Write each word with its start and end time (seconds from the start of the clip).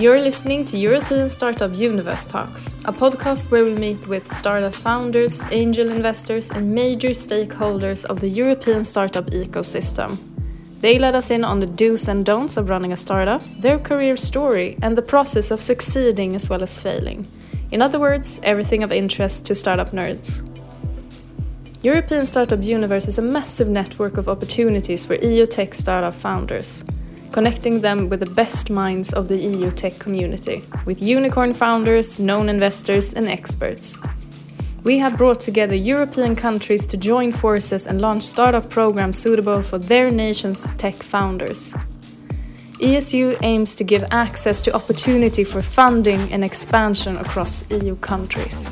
You're 0.00 0.20
listening 0.20 0.64
to 0.66 0.78
European 0.78 1.28
Startup 1.28 1.74
Universe 1.74 2.28
Talks, 2.28 2.74
a 2.84 2.92
podcast 2.92 3.50
where 3.50 3.64
we 3.64 3.74
meet 3.74 4.06
with 4.06 4.32
startup 4.32 4.72
founders, 4.72 5.42
angel 5.50 5.90
investors, 5.90 6.52
and 6.52 6.72
major 6.72 7.08
stakeholders 7.08 8.04
of 8.04 8.20
the 8.20 8.28
European 8.28 8.84
startup 8.84 9.26
ecosystem. 9.30 10.16
They 10.82 11.00
let 11.00 11.16
us 11.16 11.32
in 11.32 11.42
on 11.44 11.58
the 11.58 11.66
do's 11.66 12.06
and 12.06 12.24
don'ts 12.24 12.56
of 12.56 12.68
running 12.68 12.92
a 12.92 12.96
startup, 12.96 13.42
their 13.58 13.80
career 13.80 14.16
story, 14.16 14.78
and 14.82 14.96
the 14.96 15.02
process 15.02 15.50
of 15.50 15.60
succeeding 15.60 16.36
as 16.36 16.48
well 16.48 16.62
as 16.62 16.78
failing. 16.78 17.26
In 17.72 17.82
other 17.82 17.98
words, 17.98 18.38
everything 18.44 18.84
of 18.84 18.92
interest 18.92 19.46
to 19.46 19.56
startup 19.56 19.90
nerds. 19.90 20.48
European 21.82 22.24
Startup 22.24 22.62
Universe 22.62 23.08
is 23.08 23.18
a 23.18 23.22
massive 23.22 23.66
network 23.66 24.16
of 24.16 24.28
opportunities 24.28 25.04
for 25.04 25.16
EU 25.16 25.44
tech 25.44 25.74
startup 25.74 26.14
founders 26.14 26.84
connecting 27.32 27.80
them 27.80 28.08
with 28.08 28.20
the 28.20 28.30
best 28.30 28.70
minds 28.70 29.12
of 29.12 29.28
the 29.28 29.36
EU 29.36 29.70
tech 29.70 29.98
community, 29.98 30.62
with 30.84 31.02
unicorn 31.02 31.54
founders, 31.54 32.18
known 32.18 32.48
investors, 32.48 33.14
and 33.14 33.28
experts. 33.28 33.98
We 34.84 34.98
have 34.98 35.18
brought 35.18 35.40
together 35.40 35.74
European 35.74 36.36
countries 36.36 36.86
to 36.86 36.96
join 36.96 37.32
forces 37.32 37.86
and 37.86 38.00
launch 38.00 38.22
startup 38.22 38.70
programs 38.70 39.18
suitable 39.18 39.62
for 39.62 39.78
their 39.78 40.10
nation's 40.10 40.66
tech 40.74 41.02
founders. 41.02 41.74
ESU 42.80 43.36
aims 43.42 43.74
to 43.74 43.84
give 43.84 44.04
access 44.12 44.62
to 44.62 44.74
opportunity 44.74 45.42
for 45.42 45.60
funding 45.60 46.32
and 46.32 46.44
expansion 46.44 47.16
across 47.16 47.68
EU 47.72 47.96
countries. 47.96 48.70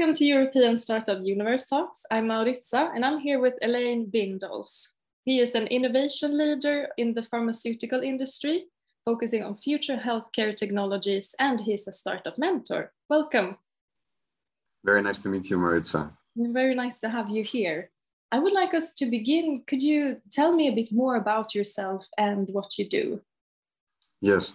Welcome 0.00 0.14
to 0.14 0.24
European 0.24 0.78
Startup 0.78 1.18
Universe 1.22 1.66
Talks. 1.66 2.06
I'm 2.10 2.28
Mauriza 2.28 2.90
and 2.94 3.04
I'm 3.04 3.18
here 3.18 3.38
with 3.38 3.58
Alain 3.60 4.10
Bindels. 4.10 4.92
He 5.26 5.40
is 5.40 5.54
an 5.54 5.66
innovation 5.66 6.38
leader 6.38 6.88
in 6.96 7.12
the 7.12 7.22
pharmaceutical 7.24 8.00
industry, 8.00 8.64
focusing 9.04 9.44
on 9.44 9.58
future 9.58 9.98
healthcare 9.98 10.56
technologies, 10.56 11.34
and 11.38 11.60
he's 11.60 11.86
a 11.86 11.92
startup 11.92 12.38
mentor. 12.38 12.92
Welcome. 13.10 13.58
Very 14.86 15.02
nice 15.02 15.18
to 15.18 15.28
meet 15.28 15.50
you, 15.50 15.58
Mauriza. 15.58 16.10
Very 16.34 16.74
nice 16.74 16.98
to 17.00 17.10
have 17.10 17.28
you 17.28 17.44
here. 17.44 17.90
I 18.32 18.38
would 18.38 18.54
like 18.54 18.72
us 18.72 18.94
to 18.94 19.04
begin. 19.04 19.64
Could 19.66 19.82
you 19.82 20.16
tell 20.32 20.50
me 20.50 20.68
a 20.68 20.74
bit 20.74 20.90
more 20.90 21.16
about 21.16 21.54
yourself 21.54 22.06
and 22.16 22.48
what 22.52 22.78
you 22.78 22.88
do? 22.88 23.20
Yes. 24.22 24.54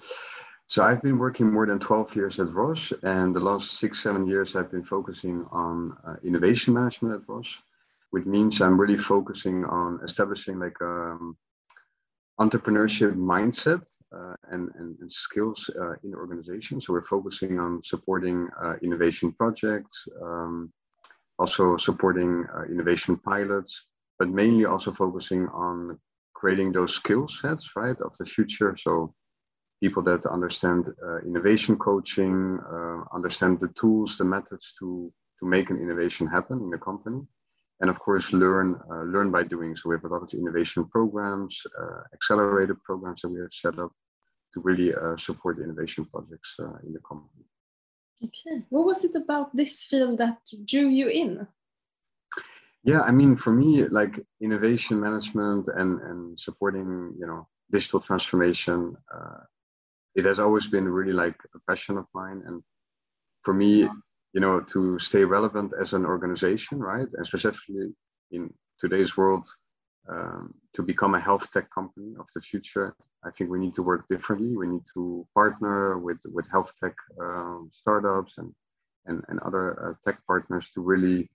So 0.68 0.84
I've 0.84 1.02
been 1.04 1.20
working 1.20 1.52
more 1.52 1.68
than 1.68 1.78
12 1.78 2.16
years 2.16 2.40
at 2.40 2.52
Roche, 2.52 2.92
and 3.04 3.36
the 3.36 3.40
last 3.40 3.80
six, 3.80 4.02
seven 4.02 4.26
years 4.26 4.56
I've 4.56 4.72
been 4.72 4.84
focusing 4.84 5.46
on 5.52 5.96
uh, 6.06 6.16
innovation 6.24 6.74
management 6.74 7.14
at 7.14 7.30
Roche, 7.30 7.60
which 8.10 8.26
means 8.26 8.62
I'm 8.62 8.80
really 8.80 8.98
focusing 8.98 9.64
on 9.66 10.00
establishing 10.04 10.58
like 10.58 10.82
um, 10.82 11.38
entrepreneurship 12.40 13.14
mindset 13.16 13.86
uh, 14.12 14.34
and, 14.50 14.72
and, 14.76 14.98
and, 15.00 15.12
skills 15.12 15.70
uh, 15.80 15.94
in 16.04 16.12
the 16.12 16.18
organization. 16.18 16.82
So 16.82 16.94
we're 16.94 17.04
focusing 17.04 17.60
on 17.60 17.84
supporting 17.84 18.50
uh, 18.62 18.74
innovation 18.82 19.32
projects, 19.34 20.08
um, 20.22 20.74
also 21.38 21.78
supporting 21.78 22.46
uh, 22.54 22.64
innovation 22.64 23.18
pilots, 23.18 23.86
but 24.18 24.30
mainly 24.30 24.66
also 24.66 24.92
focusing 24.92 25.48
on 25.50 26.00
creating 26.34 26.72
those 26.72 26.96
skill 26.96 27.28
sets, 27.28 27.76
right, 27.76 28.00
of 28.02 28.18
the 28.18 28.26
future. 28.26 28.76
So 28.76 29.14
people 29.82 30.04
that 30.04 30.26
understand 30.26 30.88
uh, 31.06 31.20
innovation 31.20 31.78
coaching, 31.78 32.60
uh, 32.72 33.04
understand 33.14 33.60
the 33.60 33.70
tools, 33.70 34.18
the 34.18 34.26
methods 34.26 34.74
to 34.80 35.12
to 35.40 35.46
make 35.46 35.70
an 35.70 35.78
innovation 35.78 36.28
happen 36.28 36.62
in 36.62 36.74
a 36.74 36.78
company, 36.78 37.22
and 37.82 37.90
of 37.90 38.00
course 38.00 38.32
learn 38.34 38.80
uh, 38.90 39.04
learn 39.04 39.32
by 39.32 39.44
doing. 39.44 39.76
So 39.76 39.90
we 39.90 39.96
have 39.96 40.06
a 40.06 40.14
lot 40.16 40.24
of 40.24 40.34
innovation 40.34 40.86
programs, 40.86 41.62
uh, 41.82 42.02
accelerated 42.14 42.82
programs 42.84 43.22
that 43.22 43.30
we 43.30 43.40
have 43.42 43.54
set 43.54 43.78
up 43.80 43.92
to 44.54 44.62
really 44.62 44.94
uh, 44.94 45.18
support 45.18 45.60
innovation 45.60 46.06
projects 46.06 46.56
uh, 46.60 46.78
in 46.86 46.94
the 46.94 47.00
company. 47.00 47.44
Okay, 48.24 48.64
what 48.70 48.86
was 48.86 49.04
it 49.04 49.16
about 49.16 49.56
this 49.56 49.84
field 49.84 50.18
that 50.20 50.38
drew 50.66 50.88
you 50.88 51.10
in? 51.10 51.46
Yeah, 52.86 53.02
I 53.02 53.12
mean, 53.12 53.36
for 53.36 53.52
me, 53.52 53.88
like 53.88 54.20
innovation 54.42 55.00
management 55.00 55.68
and 55.68 56.00
and 56.02 56.40
supporting, 56.40 57.14
you 57.20 57.28
know, 57.28 57.48
digital 57.72 58.00
transformation 58.00 58.96
it 60.16 60.26
has 60.26 60.40
always 60.40 60.68
been 60.68 60.88
really 60.88 61.14
like 61.14 61.38
a 61.54 61.60
passion 61.68 61.98
of 61.98 62.06
mine. 62.14 62.42
And 62.46 62.64
for 63.46 63.54
me 63.54 63.88
you 64.36 64.42
know 64.42 64.60
to 64.60 65.00
stay 65.00 65.24
relevant 65.24 65.74
as 65.80 65.94
an 65.94 66.06
organization 66.06 66.78
right 66.80 67.08
and 67.14 67.26
specifically 67.26 67.88
in 68.32 68.54
today's 68.78 69.16
world 69.16 69.46
um, 70.10 70.54
to 70.74 70.84
become 70.84 71.16
a 71.16 71.20
health 71.28 71.50
tech 71.52 71.68
company 71.74 72.14
of 72.20 72.28
the 72.36 72.42
future 72.42 72.96
i 73.26 73.32
think 73.32 73.50
we 73.50 73.60
need 73.64 73.74
to 73.74 73.84
work 73.92 74.04
differently. 74.08 74.52
We 74.56 74.68
need 74.68 74.86
to 74.94 75.26
partner 75.34 75.98
with 75.98 76.20
with 76.36 76.48
health 76.56 76.72
tech 76.82 76.96
um, 77.26 77.70
startups 77.72 78.34
and 78.40 78.50
and, 79.08 79.24
and 79.30 79.40
other 79.48 79.66
uh, 79.84 79.94
tech 80.04 80.18
partners 80.28 80.66
to 80.74 80.82
really 80.82 81.30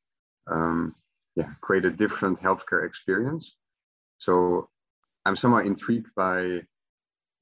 um, 0.55 0.95
yeah 1.37 1.51
create 1.67 1.85
a 1.85 1.97
different 2.03 2.37
healthcare 2.47 2.85
experience. 2.91 3.45
So 4.19 4.69
i'm 5.25 5.37
somewhat 5.43 5.67
intrigued 5.67 6.11
by 6.25 6.39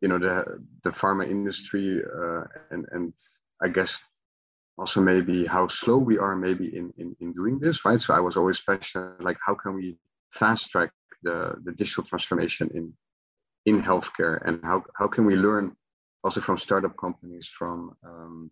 you 0.00 0.09
know 0.09 0.19
the 0.19 0.60
the 0.84 0.91
pharma 0.91 1.28
industry 1.28 2.03
uh, 2.03 2.44
and 2.70 2.86
and 2.92 3.12
I 3.62 3.69
guess 3.69 4.03
also 4.78 5.00
maybe 5.00 5.44
how 5.44 5.66
slow 5.66 5.98
we 5.98 6.19
are 6.19 6.36
maybe 6.36 6.76
in, 6.76 6.92
in 6.98 7.16
in 7.20 7.32
doing 7.32 7.59
this 7.59 7.84
right? 7.84 8.00
So 8.00 8.14
I 8.14 8.20
was 8.20 8.37
always 8.37 8.60
passionate 8.60 9.22
like 9.22 9.38
how 9.44 9.54
can 9.54 9.75
we 9.75 9.97
fast 10.31 10.70
track 10.70 10.91
the 11.22 11.56
the 11.64 11.72
digital 11.72 12.04
transformation 12.04 12.70
in 12.75 12.92
in 13.66 13.82
healthcare? 13.82 14.41
And 14.47 14.60
how 14.62 14.84
how 14.94 15.08
can 15.08 15.25
we 15.25 15.37
learn 15.37 15.76
also 16.25 16.41
from 16.41 16.58
startup 16.58 16.97
companies 16.97 17.48
from 17.48 17.97
um, 18.04 18.50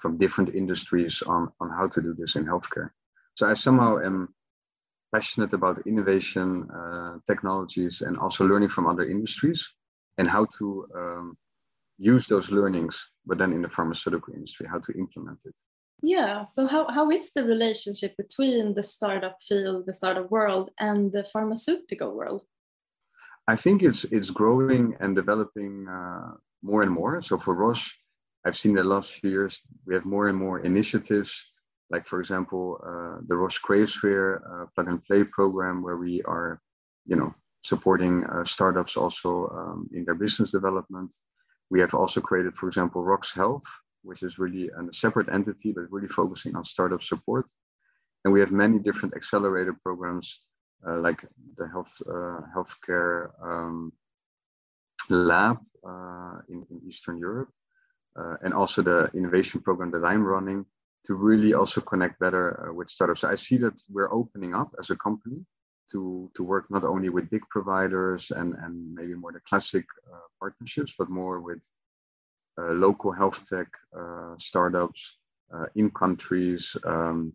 from 0.00 0.18
different 0.18 0.54
industries 0.54 1.22
on 1.22 1.50
on 1.60 1.70
how 1.70 1.86
to 1.88 2.02
do 2.02 2.14
this 2.14 2.36
in 2.36 2.44
healthcare? 2.44 2.90
So 3.34 3.48
I 3.48 3.54
somehow 3.54 3.98
am 3.98 4.28
passionate 5.12 5.52
about 5.54 5.86
innovation 5.86 6.68
uh, 6.70 7.18
technologies 7.26 8.02
and 8.02 8.18
also 8.18 8.44
learning 8.46 8.68
from 8.68 8.86
other 8.86 9.04
industries 9.04 9.60
and 10.18 10.28
how 10.28 10.46
to 10.58 10.86
um, 10.96 11.36
use 11.98 12.26
those 12.26 12.50
learnings, 12.50 13.10
but 13.26 13.38
then 13.38 13.52
in 13.52 13.62
the 13.62 13.68
pharmaceutical 13.68 14.34
industry, 14.34 14.66
how 14.70 14.78
to 14.78 14.92
implement 14.98 15.40
it. 15.44 15.56
Yeah. 16.02 16.42
So 16.42 16.66
how, 16.66 16.90
how 16.90 17.10
is 17.10 17.32
the 17.32 17.44
relationship 17.44 18.16
between 18.16 18.74
the 18.74 18.82
startup 18.82 19.38
field, 19.48 19.86
the 19.86 19.92
startup 19.92 20.30
world, 20.30 20.70
and 20.78 21.12
the 21.12 21.24
pharmaceutical 21.24 22.14
world? 22.14 22.42
I 23.46 23.56
think 23.56 23.82
it's 23.82 24.04
it's 24.04 24.30
growing 24.30 24.96
and 25.00 25.14
developing 25.14 25.86
uh, 25.88 26.32
more 26.62 26.82
and 26.82 26.90
more. 26.90 27.20
So 27.20 27.38
for 27.38 27.54
Roche, 27.54 27.92
I've 28.44 28.56
seen 28.56 28.74
the 28.74 28.84
last 28.84 29.12
few 29.12 29.30
years 29.30 29.60
we 29.86 29.94
have 29.94 30.06
more 30.06 30.28
and 30.28 30.38
more 30.38 30.60
initiatives, 30.60 31.30
like 31.90 32.06
for 32.06 32.20
example 32.20 32.80
uh, 32.82 33.20
the 33.26 33.36
Roche 33.36 33.58
Creasphere 33.58 34.42
uh, 34.50 34.66
plug 34.74 34.88
and 34.88 35.04
play 35.04 35.24
program, 35.24 35.82
where 35.82 35.98
we 35.98 36.22
are, 36.22 36.60
you 37.06 37.16
know, 37.16 37.34
supporting 37.64 38.24
uh, 38.24 38.44
startups 38.44 38.94
also 38.96 39.48
um, 39.58 39.88
in 39.94 40.04
their 40.04 40.14
business 40.14 40.50
development. 40.50 41.10
We 41.70 41.80
have 41.80 41.94
also 41.94 42.20
created, 42.20 42.54
for 42.54 42.68
example, 42.68 43.02
Rox 43.02 43.34
Health, 43.34 43.64
which 44.02 44.22
is 44.22 44.38
really 44.38 44.68
a 44.68 44.92
separate 44.92 45.30
entity, 45.30 45.72
but 45.72 45.90
really 45.90 46.08
focusing 46.08 46.54
on 46.56 46.62
startup 46.64 47.02
support. 47.02 47.46
And 48.24 48.32
we 48.34 48.40
have 48.40 48.52
many 48.52 48.78
different 48.78 49.14
accelerator 49.16 49.74
programs 49.82 50.40
uh, 50.86 50.98
like 50.98 51.24
the 51.56 51.66
health 51.66 51.94
uh, 52.06 52.40
healthcare 52.54 53.30
um, 53.42 53.92
lab 55.08 55.58
uh, 55.88 56.36
in, 56.50 56.66
in 56.70 56.80
Eastern 56.86 57.16
Europe, 57.18 57.48
uh, 58.18 58.36
and 58.42 58.52
also 58.52 58.82
the 58.82 59.10
innovation 59.14 59.60
program 59.60 59.90
that 59.92 60.04
I'm 60.04 60.22
running 60.22 60.66
to 61.06 61.14
really 61.14 61.54
also 61.54 61.80
connect 61.80 62.18
better 62.18 62.68
uh, 62.68 62.72
with 62.74 62.90
startups. 62.90 63.24
I 63.24 63.36
see 63.36 63.56
that 63.58 63.80
we're 63.90 64.12
opening 64.12 64.54
up 64.54 64.74
as 64.78 64.90
a 64.90 64.96
company 64.96 65.46
to, 65.92 66.30
to 66.36 66.42
work 66.42 66.70
not 66.70 66.84
only 66.84 67.08
with 67.08 67.30
big 67.30 67.42
providers 67.50 68.30
and, 68.30 68.54
and 68.62 68.94
maybe 68.94 69.14
more 69.14 69.32
the 69.32 69.40
classic 69.40 69.84
uh, 70.12 70.18
partnerships, 70.40 70.94
but 70.98 71.08
more 71.08 71.40
with 71.40 71.62
uh, 72.58 72.72
local 72.72 73.12
health 73.12 73.42
tech 73.48 73.66
uh, 73.98 74.34
startups 74.38 75.18
uh, 75.54 75.66
in 75.74 75.90
countries. 75.90 76.76
Um, 76.84 77.32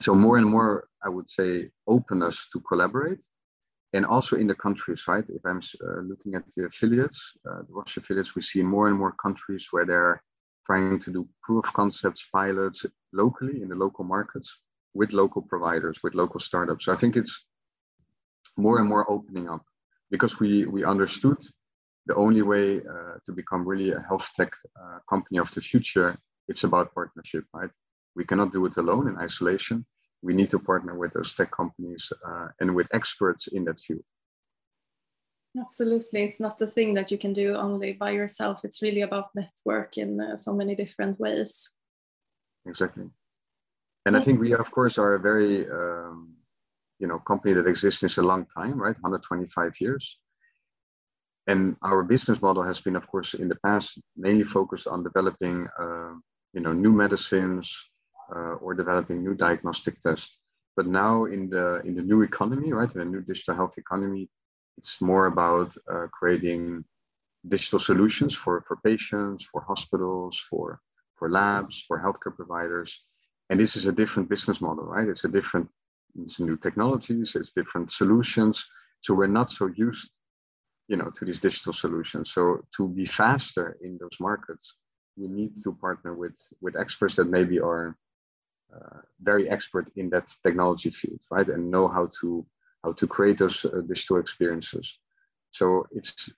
so 0.00 0.14
more 0.14 0.38
and 0.38 0.46
more, 0.46 0.88
I 1.02 1.08
would 1.08 1.28
say, 1.28 1.70
openness 1.86 2.48
to 2.52 2.60
collaborate. 2.60 3.18
And 3.94 4.04
also 4.04 4.36
in 4.36 4.46
the 4.46 4.54
countries, 4.54 5.08
right? 5.08 5.24
If 5.28 5.44
I'm 5.46 5.58
uh, 5.58 6.00
looking 6.02 6.34
at 6.34 6.44
the 6.54 6.66
affiliates, 6.66 7.32
uh, 7.48 7.62
the 7.62 7.72
Roche 7.72 7.96
affiliates, 7.96 8.34
we 8.34 8.42
see 8.42 8.62
more 8.62 8.88
and 8.88 8.98
more 8.98 9.12
countries 9.12 9.68
where 9.70 9.86
they're 9.86 10.22
trying 10.66 11.00
to 11.00 11.10
do 11.10 11.28
proof 11.42 11.66
of 11.66 11.72
concepts, 11.72 12.26
pilots 12.30 12.84
locally 13.14 13.62
in 13.62 13.68
the 13.68 13.74
local 13.74 14.04
markets 14.04 14.60
with 14.92 15.14
local 15.14 15.40
providers, 15.40 16.00
with 16.02 16.14
local 16.14 16.38
startups. 16.38 16.84
So 16.84 16.92
I 16.92 16.96
think 16.96 17.16
it's 17.16 17.46
more 18.58 18.80
and 18.80 18.88
more 18.88 19.10
opening 19.10 19.48
up 19.48 19.64
because 20.10 20.38
we 20.40 20.66
we 20.66 20.84
understood 20.84 21.38
the 22.08 22.14
only 22.14 22.42
way 22.42 22.78
uh, 22.78 23.14
to 23.24 23.32
become 23.32 23.68
really 23.68 23.92
a 23.92 24.00
health 24.00 24.28
tech 24.34 24.50
uh, 24.82 24.98
company 25.08 25.38
of 25.38 25.50
the 25.52 25.60
future, 25.60 26.18
it's 26.48 26.64
about 26.64 26.94
partnership, 26.94 27.44
right? 27.52 27.70
We 28.16 28.24
cannot 28.24 28.50
do 28.50 28.64
it 28.64 28.78
alone 28.78 29.08
in 29.08 29.18
isolation. 29.18 29.84
We 30.22 30.34
need 30.34 30.50
to 30.50 30.58
partner 30.58 30.96
with 30.96 31.12
those 31.12 31.34
tech 31.34 31.50
companies 31.52 32.10
uh, 32.26 32.48
and 32.60 32.74
with 32.74 32.88
experts 32.92 33.46
in 33.48 33.64
that 33.64 33.78
field. 33.78 34.06
Absolutely. 35.60 36.22
It's 36.22 36.40
not 36.40 36.58
the 36.58 36.66
thing 36.66 36.94
that 36.94 37.10
you 37.10 37.18
can 37.18 37.32
do 37.34 37.54
only 37.54 37.92
by 37.92 38.10
yourself. 38.10 38.64
It's 38.64 38.82
really 38.82 39.02
about 39.02 39.34
network 39.34 39.98
in 39.98 40.20
uh, 40.20 40.36
so 40.36 40.54
many 40.54 40.74
different 40.74 41.20
ways. 41.20 41.70
Exactly. 42.66 43.04
And 44.06 44.16
I 44.16 44.20
think 44.20 44.40
we, 44.40 44.54
of 44.54 44.70
course, 44.70 44.96
are 44.96 45.14
a 45.14 45.20
very, 45.20 45.68
um, 45.70 46.34
you 46.98 47.06
know, 47.06 47.18
company 47.18 47.54
that 47.54 47.66
exists 47.66 48.00
since 48.00 48.18
a 48.18 48.22
long 48.22 48.46
time, 48.46 48.80
right? 48.80 48.96
125 49.00 49.80
years. 49.80 50.18
And 51.46 51.76
our 51.82 52.02
business 52.02 52.42
model 52.42 52.62
has 52.62 52.80
been, 52.80 52.96
of 52.96 53.06
course, 53.08 53.34
in 53.34 53.48
the 53.48 53.58
past 53.64 53.98
mainly 54.16 54.44
focused 54.44 54.86
on 54.86 55.02
developing, 55.02 55.66
uh, 55.80 56.12
you 56.52 56.60
know, 56.60 56.72
new 56.72 56.92
medicines 56.92 57.72
uh, 58.34 58.56
or 58.62 58.74
developing 58.74 59.22
new 59.22 59.34
diagnostic 59.34 60.00
tests. 60.00 60.38
But 60.76 60.86
now 60.86 61.24
in 61.24 61.48
the 61.48 61.80
in 61.84 61.94
the 61.96 62.02
new 62.02 62.22
economy, 62.22 62.72
right, 62.72 62.92
in 62.94 62.98
the 62.98 63.04
new 63.04 63.22
digital 63.22 63.54
health 63.54 63.74
economy, 63.78 64.28
it's 64.76 65.00
more 65.00 65.26
about 65.26 65.74
uh, 65.92 66.06
creating 66.12 66.84
digital 67.46 67.78
solutions 67.78 68.34
for, 68.34 68.62
for 68.62 68.76
patients, 68.76 69.44
for 69.44 69.60
hospitals, 69.60 70.38
for, 70.38 70.80
for 71.16 71.30
labs, 71.30 71.84
for 71.86 72.00
healthcare 72.00 72.34
providers. 72.34 73.04
And 73.50 73.58
this 73.58 73.76
is 73.76 73.86
a 73.86 73.92
different 73.92 74.28
business 74.28 74.60
model, 74.60 74.84
right? 74.84 75.08
It's 75.08 75.24
a 75.24 75.28
different, 75.28 75.68
it's 76.16 76.40
new 76.40 76.56
technologies, 76.56 77.36
it's 77.36 77.52
different 77.52 77.90
solutions. 77.90 78.66
So 79.00 79.14
we're 79.14 79.26
not 79.26 79.50
so 79.50 79.68
used, 79.74 80.18
you 80.88 80.96
know, 80.96 81.10
to 81.10 81.24
these 81.24 81.38
digital 81.38 81.72
solutions. 81.72 82.32
So 82.32 82.64
to 82.76 82.88
be 82.88 83.04
faster 83.04 83.76
in 83.82 83.98
those 84.00 84.18
markets, 84.20 84.74
we 85.16 85.28
need 85.28 85.62
to 85.62 85.72
partner 85.72 86.14
with, 86.14 86.38
with 86.60 86.76
experts 86.76 87.16
that 87.16 87.28
maybe 87.28 87.60
are 87.60 87.96
uh, 88.74 88.98
very 89.22 89.48
expert 89.48 89.88
in 89.96 90.10
that 90.10 90.30
technology 90.42 90.90
field, 90.90 91.22
right? 91.30 91.48
And 91.48 91.70
know 91.70 91.88
how 91.88 92.10
to 92.20 92.46
how 92.84 92.92
to 92.92 93.06
create 93.06 93.38
those 93.38 93.64
uh, 93.64 93.80
digital 93.88 94.18
experiences. 94.18 94.98
So 95.50 95.86
it's 95.90 96.30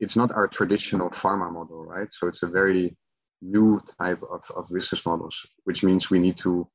it's 0.00 0.16
not 0.16 0.32
our 0.32 0.48
traditional 0.48 1.10
pharma 1.10 1.52
model, 1.52 1.84
right? 1.84 2.12
So 2.12 2.28
it's 2.28 2.42
a 2.42 2.46
very 2.46 2.96
new 3.42 3.80
type 4.00 4.22
of, 4.30 4.42
of 4.56 4.68
business 4.72 5.04
models, 5.06 5.46
which 5.64 5.82
means 5.82 6.10
we 6.10 6.18
need 6.18 6.36
to 6.38 6.68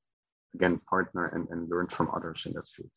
again 0.56 0.80
partner 0.90 1.28
and, 1.28 1.48
and 1.50 1.70
learn 1.70 1.88
from 1.88 2.10
others 2.16 2.44
in 2.46 2.54
that 2.54 2.68
field. 2.68 2.90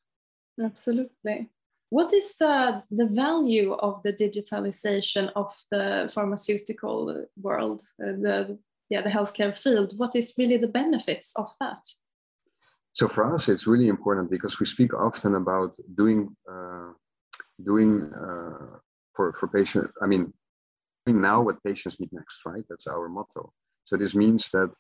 Absolutely. 0.63 1.51
What 1.91 2.13
is 2.13 2.35
the, 2.37 2.83
the 2.91 3.07
value 3.07 3.73
of 3.75 4.03
the 4.03 4.13
digitalization 4.13 5.31
of 5.37 5.55
the 5.71 6.11
pharmaceutical 6.13 7.27
world, 7.41 7.83
uh, 8.03 8.13
the 8.13 8.59
yeah 8.91 9.03
the 9.03 9.11
healthcare 9.11 9.57
field? 9.57 9.99
What 9.99 10.17
is 10.17 10.35
really 10.37 10.57
the 10.57 10.69
benefits 10.69 11.33
of 11.37 11.51
that? 11.61 11.85
so 12.95 13.09
for 13.09 13.35
us 13.35 13.49
it's 13.49 13.67
really 13.67 13.89
important 13.89 14.31
because 14.31 14.59
we 14.59 14.67
speak 14.67 14.95
often 14.95 15.35
about 15.35 15.77
doing 15.97 16.35
uh, 16.51 16.93
doing 17.65 18.11
uh, 18.15 18.79
for 19.15 19.33
for 19.35 19.49
patient 19.49 19.91
i 20.03 20.07
mean 20.07 20.33
doing 21.05 21.21
now 21.21 21.43
what 21.43 21.63
patients 21.63 22.01
need 22.01 22.13
next 22.13 22.41
right 22.47 22.65
that's 22.69 22.87
our 22.87 23.09
motto 23.09 23.53
so 23.85 23.97
this 23.97 24.15
means 24.15 24.49
that 24.51 24.73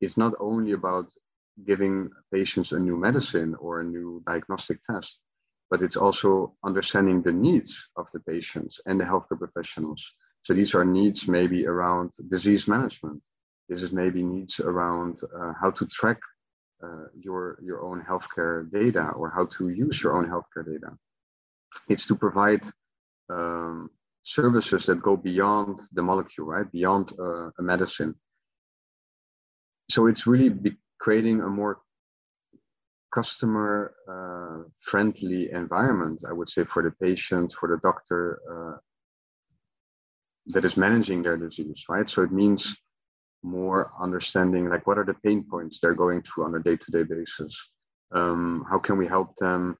it's 0.00 0.16
not 0.16 0.34
only 0.40 0.72
about 0.72 1.08
giving 1.66 2.10
patients 2.32 2.72
a 2.72 2.78
new 2.78 2.96
medicine 2.96 3.54
or 3.60 3.80
a 3.80 3.84
new 3.84 4.22
diagnostic 4.26 4.82
test 4.82 5.20
but 5.70 5.82
it's 5.82 5.96
also 5.96 6.54
understanding 6.64 7.22
the 7.22 7.32
needs 7.32 7.88
of 7.96 8.10
the 8.12 8.20
patients 8.20 8.80
and 8.86 9.00
the 9.00 9.04
healthcare 9.04 9.38
professionals 9.38 10.02
so 10.42 10.54
these 10.54 10.74
are 10.74 10.84
needs 10.84 11.28
maybe 11.28 11.66
around 11.66 12.10
disease 12.28 12.66
management 12.68 13.20
this 13.68 13.82
is 13.82 13.92
maybe 13.92 14.22
needs 14.22 14.60
around 14.60 15.20
uh, 15.34 15.52
how 15.60 15.70
to 15.70 15.86
track 15.86 16.18
uh, 16.82 17.06
your 17.18 17.58
your 17.62 17.82
own 17.82 18.02
healthcare 18.02 18.70
data 18.70 19.10
or 19.16 19.30
how 19.30 19.46
to 19.46 19.68
use 19.68 20.02
your 20.02 20.16
own 20.16 20.26
healthcare 20.26 20.66
data. 20.66 20.90
It's 21.88 22.06
to 22.06 22.16
provide 22.16 22.64
um, 23.30 23.88
services 24.24 24.86
that 24.86 25.00
go 25.00 25.16
beyond 25.16 25.80
the 25.92 26.02
molecule, 26.02 26.46
right? 26.48 26.70
Beyond 26.70 27.12
uh, 27.18 27.50
a 27.58 27.62
medicine. 27.62 28.14
So 29.90 30.06
it's 30.06 30.26
really 30.26 30.50
creating 31.02 31.40
a 31.40 31.48
more 31.48 31.74
customer 33.12 33.72
uh, 34.14 34.68
friendly 34.78 35.50
environment, 35.50 36.22
I 36.28 36.32
would 36.32 36.48
say, 36.48 36.64
for 36.64 36.82
the 36.82 36.92
patient, 37.06 37.52
for 37.58 37.68
the 37.68 37.78
doctor 37.88 38.22
uh, 38.52 38.76
that 40.46 40.64
is 40.64 40.76
managing 40.76 41.22
their 41.22 41.36
disease, 41.36 41.84
right? 41.88 42.08
So 42.08 42.22
it 42.22 42.32
means 42.32 42.74
more 43.42 43.92
understanding 44.00 44.68
like 44.68 44.86
what 44.86 44.98
are 44.98 45.04
the 45.04 45.18
pain 45.24 45.44
points 45.50 45.80
they're 45.80 46.02
going 46.04 46.22
through 46.22 46.44
on 46.44 46.54
a 46.54 46.60
day-to-day 46.60 47.02
basis 47.02 47.52
um, 48.12 48.64
how 48.70 48.78
can 48.78 48.96
we 48.96 49.06
help 49.06 49.34
them 49.36 49.76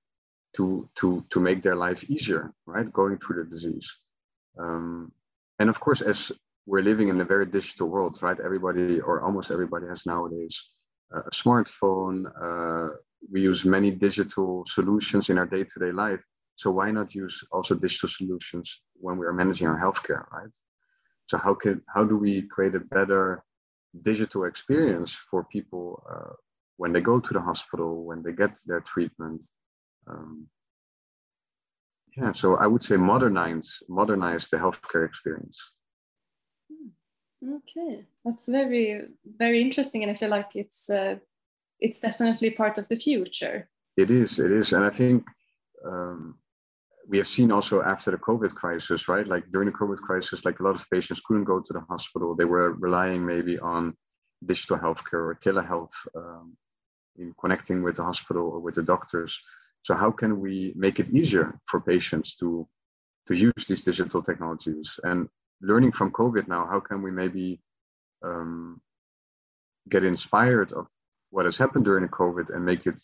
to 0.57 0.89
to 0.97 1.25
to 1.31 1.39
make 1.39 1.63
their 1.63 1.77
life 1.77 2.03
easier 2.11 2.53
right 2.67 2.93
going 2.93 3.17
through 3.19 3.37
the 3.37 3.49
disease 3.49 3.89
um, 4.59 5.13
and 5.61 5.71
of 5.71 5.79
course 5.79 6.01
as 6.01 6.33
we're 6.67 6.83
living 6.83 7.09
in 7.09 7.21
a 7.21 7.25
very 7.25 7.47
digital 7.47 7.89
world 7.89 8.19
right 8.21 8.41
everybody 8.41 9.01
or 9.01 9.23
almost 9.23 9.53
everybody 9.53 9.87
has 9.87 10.05
nowadays 10.07 10.73
a 11.15 11.31
smartphone 11.31 12.17
uh, 12.47 12.95
we 13.31 13.41
use 13.43 13.65
many 13.65 13.91
digital 13.91 14.65
solutions 14.67 15.31
in 15.31 15.39
our 15.39 15.47
day-to-day 15.47 15.93
life 15.93 16.23
so 16.57 16.71
why 16.71 16.91
not 16.91 17.15
use 17.15 17.45
also 17.53 17.75
digital 17.75 18.09
solutions 18.09 18.83
when 18.95 19.17
we 19.19 19.27
are 19.27 19.33
managing 19.33 19.67
our 19.69 19.81
healthcare 19.81 20.25
right 20.33 20.55
so 21.27 21.39
how 21.39 21.55
can 21.55 21.81
how 21.95 22.05
do 22.05 22.17
we 22.17 22.43
create 22.43 22.75
a 22.75 22.81
better 22.81 23.45
digital 24.01 24.45
experience 24.45 25.13
for 25.13 25.45
people 25.45 26.03
uh, 26.11 26.33
when 26.77 26.93
they 26.93 27.01
go 27.01 27.21
to 27.21 27.33
the 27.33 27.41
hospital, 27.41 28.05
when 28.05 28.23
they 28.23 28.33
get 28.33 28.59
their 28.67 28.81
treatment. 28.81 29.45
Um, 30.09 30.47
yeah, 32.17 32.33
so 32.33 32.57
I 32.57 32.67
would 32.67 32.83
say 32.83 32.97
modernize 32.97 33.83
modernize 33.89 34.49
the 34.49 34.57
healthcare 34.57 35.07
experience. 35.07 35.59
Okay, 37.43 38.05
that's 38.25 38.47
very 38.49 39.07
very 39.39 39.61
interesting, 39.61 40.03
and 40.03 40.13
I 40.13 40.15
feel 40.15 40.29
like 40.29 40.55
it's 40.55 40.89
uh, 40.89 41.17
it's 41.81 42.01
definitely 42.01 42.51
part 42.51 42.79
of 42.79 42.89
the 42.89 42.97
future. 42.97 43.69
It 43.97 44.11
is, 44.11 44.39
it 44.39 44.53
is, 44.53 44.73
and 44.73 44.85
I 44.85 44.91
think 44.91 45.25
um, 45.85 46.37
we 47.09 47.19
have 47.19 47.27
seen 47.27 47.51
also 47.51 47.83
after 47.83 48.11
the 48.11 48.17
COVID 48.17 48.55
crisis, 48.55 49.09
right? 49.09 49.27
Like 49.27 49.51
during 49.51 49.67
the 49.67 49.77
COVID 49.77 49.99
crisis, 49.99 50.45
like 50.45 50.61
a 50.61 50.63
lot 50.63 50.77
of 50.77 50.89
patients 50.91 51.21
couldn't 51.21 51.45
go 51.45 51.61
to 51.61 51.73
the 51.73 51.81
hospital. 51.81 52.35
They 52.35 52.45
were 52.45 52.73
relying 52.75 53.27
maybe 53.27 53.59
on 53.59 53.95
digital 54.45 54.79
healthcare 54.79 55.25
or 55.31 55.39
telehealth 55.45 55.95
um, 56.17 56.57
in 57.17 57.35
connecting 57.41 57.83
with 57.83 57.97
the 57.97 58.05
hospital 58.05 58.49
or 58.49 58.61
with 58.61 58.77
the 58.77 58.83
doctors. 58.83 59.41
So 59.83 59.95
how 59.95 60.13
can 60.13 60.41
we 60.41 60.73
make 60.77 61.01
it 61.01 61.11
easier 61.11 61.59
for 61.67 61.81
patients 61.81 62.37
to 62.37 62.69
to 63.27 63.35
use 63.35 63.65
these 63.69 63.83
digital 63.83 64.23
technologies? 64.23 64.99
And 65.05 65.29
learning 65.63 65.93
from 65.93 66.11
COVID 66.11 66.49
now, 66.49 66.67
how 66.67 66.81
can 66.81 67.03
we 67.03 67.11
maybe 67.11 67.61
um, 68.23 68.81
get 69.89 70.05
inspired 70.05 70.73
of 70.73 70.87
what 71.31 71.47
has 71.47 71.57
happened 71.57 71.85
during 71.85 72.07
COVID 72.09 72.51
and 72.51 72.65
make 72.65 72.87
it 72.87 73.01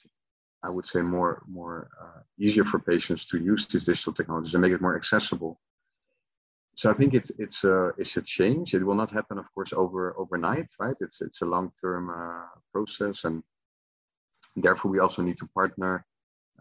I 0.62 0.70
would 0.70 0.86
say 0.86 1.02
more 1.02 1.42
more 1.46 1.88
uh, 2.00 2.20
easier 2.38 2.64
for 2.64 2.80
patients 2.80 3.24
to 3.26 3.38
use 3.38 3.66
these 3.66 3.84
digital 3.84 4.12
technologies 4.12 4.54
and 4.54 4.62
make 4.62 4.72
it 4.72 4.80
more 4.80 4.96
accessible. 4.96 5.60
So 6.76 6.90
I 6.90 6.94
think 6.94 7.14
it's 7.14 7.30
it's 7.38 7.64
a 7.64 7.92
it's 7.96 8.16
a 8.16 8.22
change. 8.22 8.74
It 8.74 8.84
will 8.84 8.94
not 8.94 9.10
happen, 9.10 9.38
of 9.38 9.52
course, 9.54 9.72
over 9.72 10.18
overnight, 10.18 10.70
right? 10.78 10.96
It's 11.00 11.20
it's 11.20 11.42
a 11.42 11.46
long 11.46 11.72
term 11.80 12.10
uh, 12.10 12.48
process, 12.72 13.24
and 13.24 13.42
therefore 14.56 14.90
we 14.90 14.98
also 14.98 15.22
need 15.22 15.38
to 15.38 15.48
partner 15.54 16.04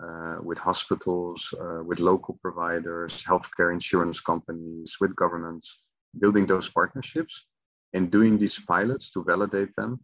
uh, 0.04 0.38
with 0.44 0.60
hospitals, 0.60 1.54
uh, 1.60 1.84
with 1.84 2.00
local 2.00 2.38
providers, 2.42 3.24
healthcare 3.24 3.74
insurance 3.74 4.20
companies, 4.20 4.98
with 5.02 5.16
governments, 5.16 5.80
building 6.20 6.46
those 6.46 6.70
partnerships 6.70 7.46
and 7.94 8.12
doing 8.12 8.38
these 8.38 8.60
pilots 8.60 9.12
to 9.12 9.24
validate 9.24 9.74
them. 9.76 10.00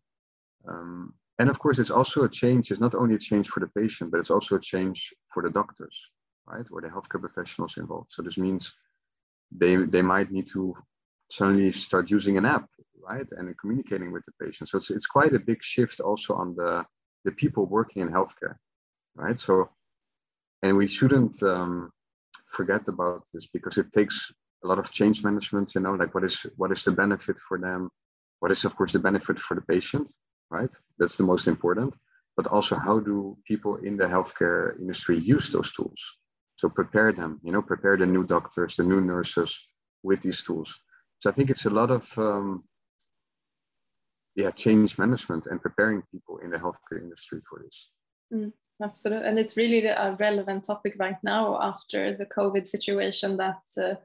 Um, 0.67 1.13
and 1.39 1.49
of 1.49 1.59
course, 1.59 1.79
it's 1.79 1.91
also 1.91 2.23
a 2.23 2.29
change. 2.29 2.71
It's 2.71 2.79
not 2.79 2.95
only 2.95 3.15
a 3.15 3.19
change 3.19 3.49
for 3.49 3.59
the 3.59 3.67
patient, 3.67 4.11
but 4.11 4.19
it's 4.19 4.29
also 4.29 4.55
a 4.55 4.59
change 4.59 5.13
for 5.31 5.41
the 5.43 5.49
doctors, 5.49 6.09
right, 6.45 6.65
or 6.71 6.81
the 6.81 6.87
healthcare 6.87 7.19
professionals 7.19 7.77
involved. 7.77 8.11
So 8.11 8.21
this 8.21 8.37
means 8.37 8.73
they 9.51 9.75
they 9.75 10.01
might 10.01 10.31
need 10.31 10.47
to 10.47 10.75
suddenly 11.29 11.71
start 11.71 12.11
using 12.11 12.37
an 12.37 12.45
app, 12.45 12.67
right, 13.01 13.29
and 13.31 13.57
communicating 13.57 14.11
with 14.11 14.23
the 14.25 14.45
patient. 14.45 14.69
So 14.69 14.77
it's 14.77 14.91
it's 14.91 15.07
quite 15.07 15.33
a 15.33 15.39
big 15.39 15.63
shift 15.63 15.99
also 15.99 16.35
on 16.35 16.55
the 16.55 16.85
the 17.25 17.31
people 17.31 17.65
working 17.65 18.01
in 18.03 18.09
healthcare, 18.09 18.55
right? 19.15 19.39
So, 19.39 19.69
and 20.61 20.77
we 20.77 20.87
shouldn't 20.87 21.41
um, 21.41 21.91
forget 22.45 22.87
about 22.87 23.23
this 23.33 23.47
because 23.47 23.77
it 23.77 23.91
takes 23.91 24.31
a 24.63 24.67
lot 24.67 24.79
of 24.79 24.91
change 24.91 25.23
management. 25.23 25.75
You 25.75 25.81
know, 25.81 25.93
like 25.93 26.13
what 26.13 26.23
is 26.23 26.45
what 26.57 26.71
is 26.71 26.83
the 26.83 26.91
benefit 26.91 27.37
for 27.39 27.57
them? 27.57 27.89
What 28.39 28.51
is 28.51 28.65
of 28.65 28.75
course 28.75 28.93
the 28.93 28.99
benefit 28.99 29.39
for 29.39 29.55
the 29.55 29.61
patient? 29.61 30.09
right? 30.53 30.73
That's 30.99 31.17
the 31.17 31.23
most 31.23 31.47
important. 31.47 31.97
But 32.37 32.47
also, 32.47 32.75
how 32.77 32.99
do 32.99 33.37
people 33.45 33.75
in 33.77 33.97
the 33.97 34.05
healthcare 34.05 34.79
industry 34.79 35.19
use 35.19 35.49
those 35.49 35.71
tools? 35.71 36.01
So 36.55 36.69
prepare 36.69 37.11
them, 37.11 37.39
you 37.43 37.51
know, 37.51 37.61
prepare 37.61 37.97
the 37.97 38.05
new 38.05 38.23
doctors, 38.23 38.75
the 38.75 38.83
new 38.83 39.01
nurses 39.01 39.59
with 40.03 40.21
these 40.21 40.43
tools. 40.43 40.69
So 41.19 41.29
I 41.29 41.33
think 41.33 41.49
it's 41.49 41.65
a 41.65 41.69
lot 41.69 41.91
of 41.91 42.05
um, 42.17 42.63
yeah 44.35 44.51
change 44.51 44.97
management 44.97 45.47
and 45.47 45.61
preparing 45.61 46.03
people 46.11 46.39
in 46.43 46.49
the 46.51 46.57
healthcare 46.57 47.01
industry 47.01 47.39
for 47.47 47.61
this. 47.63 47.89
Mm, 48.33 48.51
absolutely, 48.81 49.27
and 49.27 49.39
it's 49.39 49.57
really 49.57 49.85
a 49.85 50.15
relevant 50.19 50.63
topic 50.63 50.95
right 50.99 51.21
now 51.23 51.59
after 51.61 52.15
the 52.15 52.25
COVID 52.25 52.65
situation 52.67 53.37
that 53.37 53.61
uh, 53.77 53.95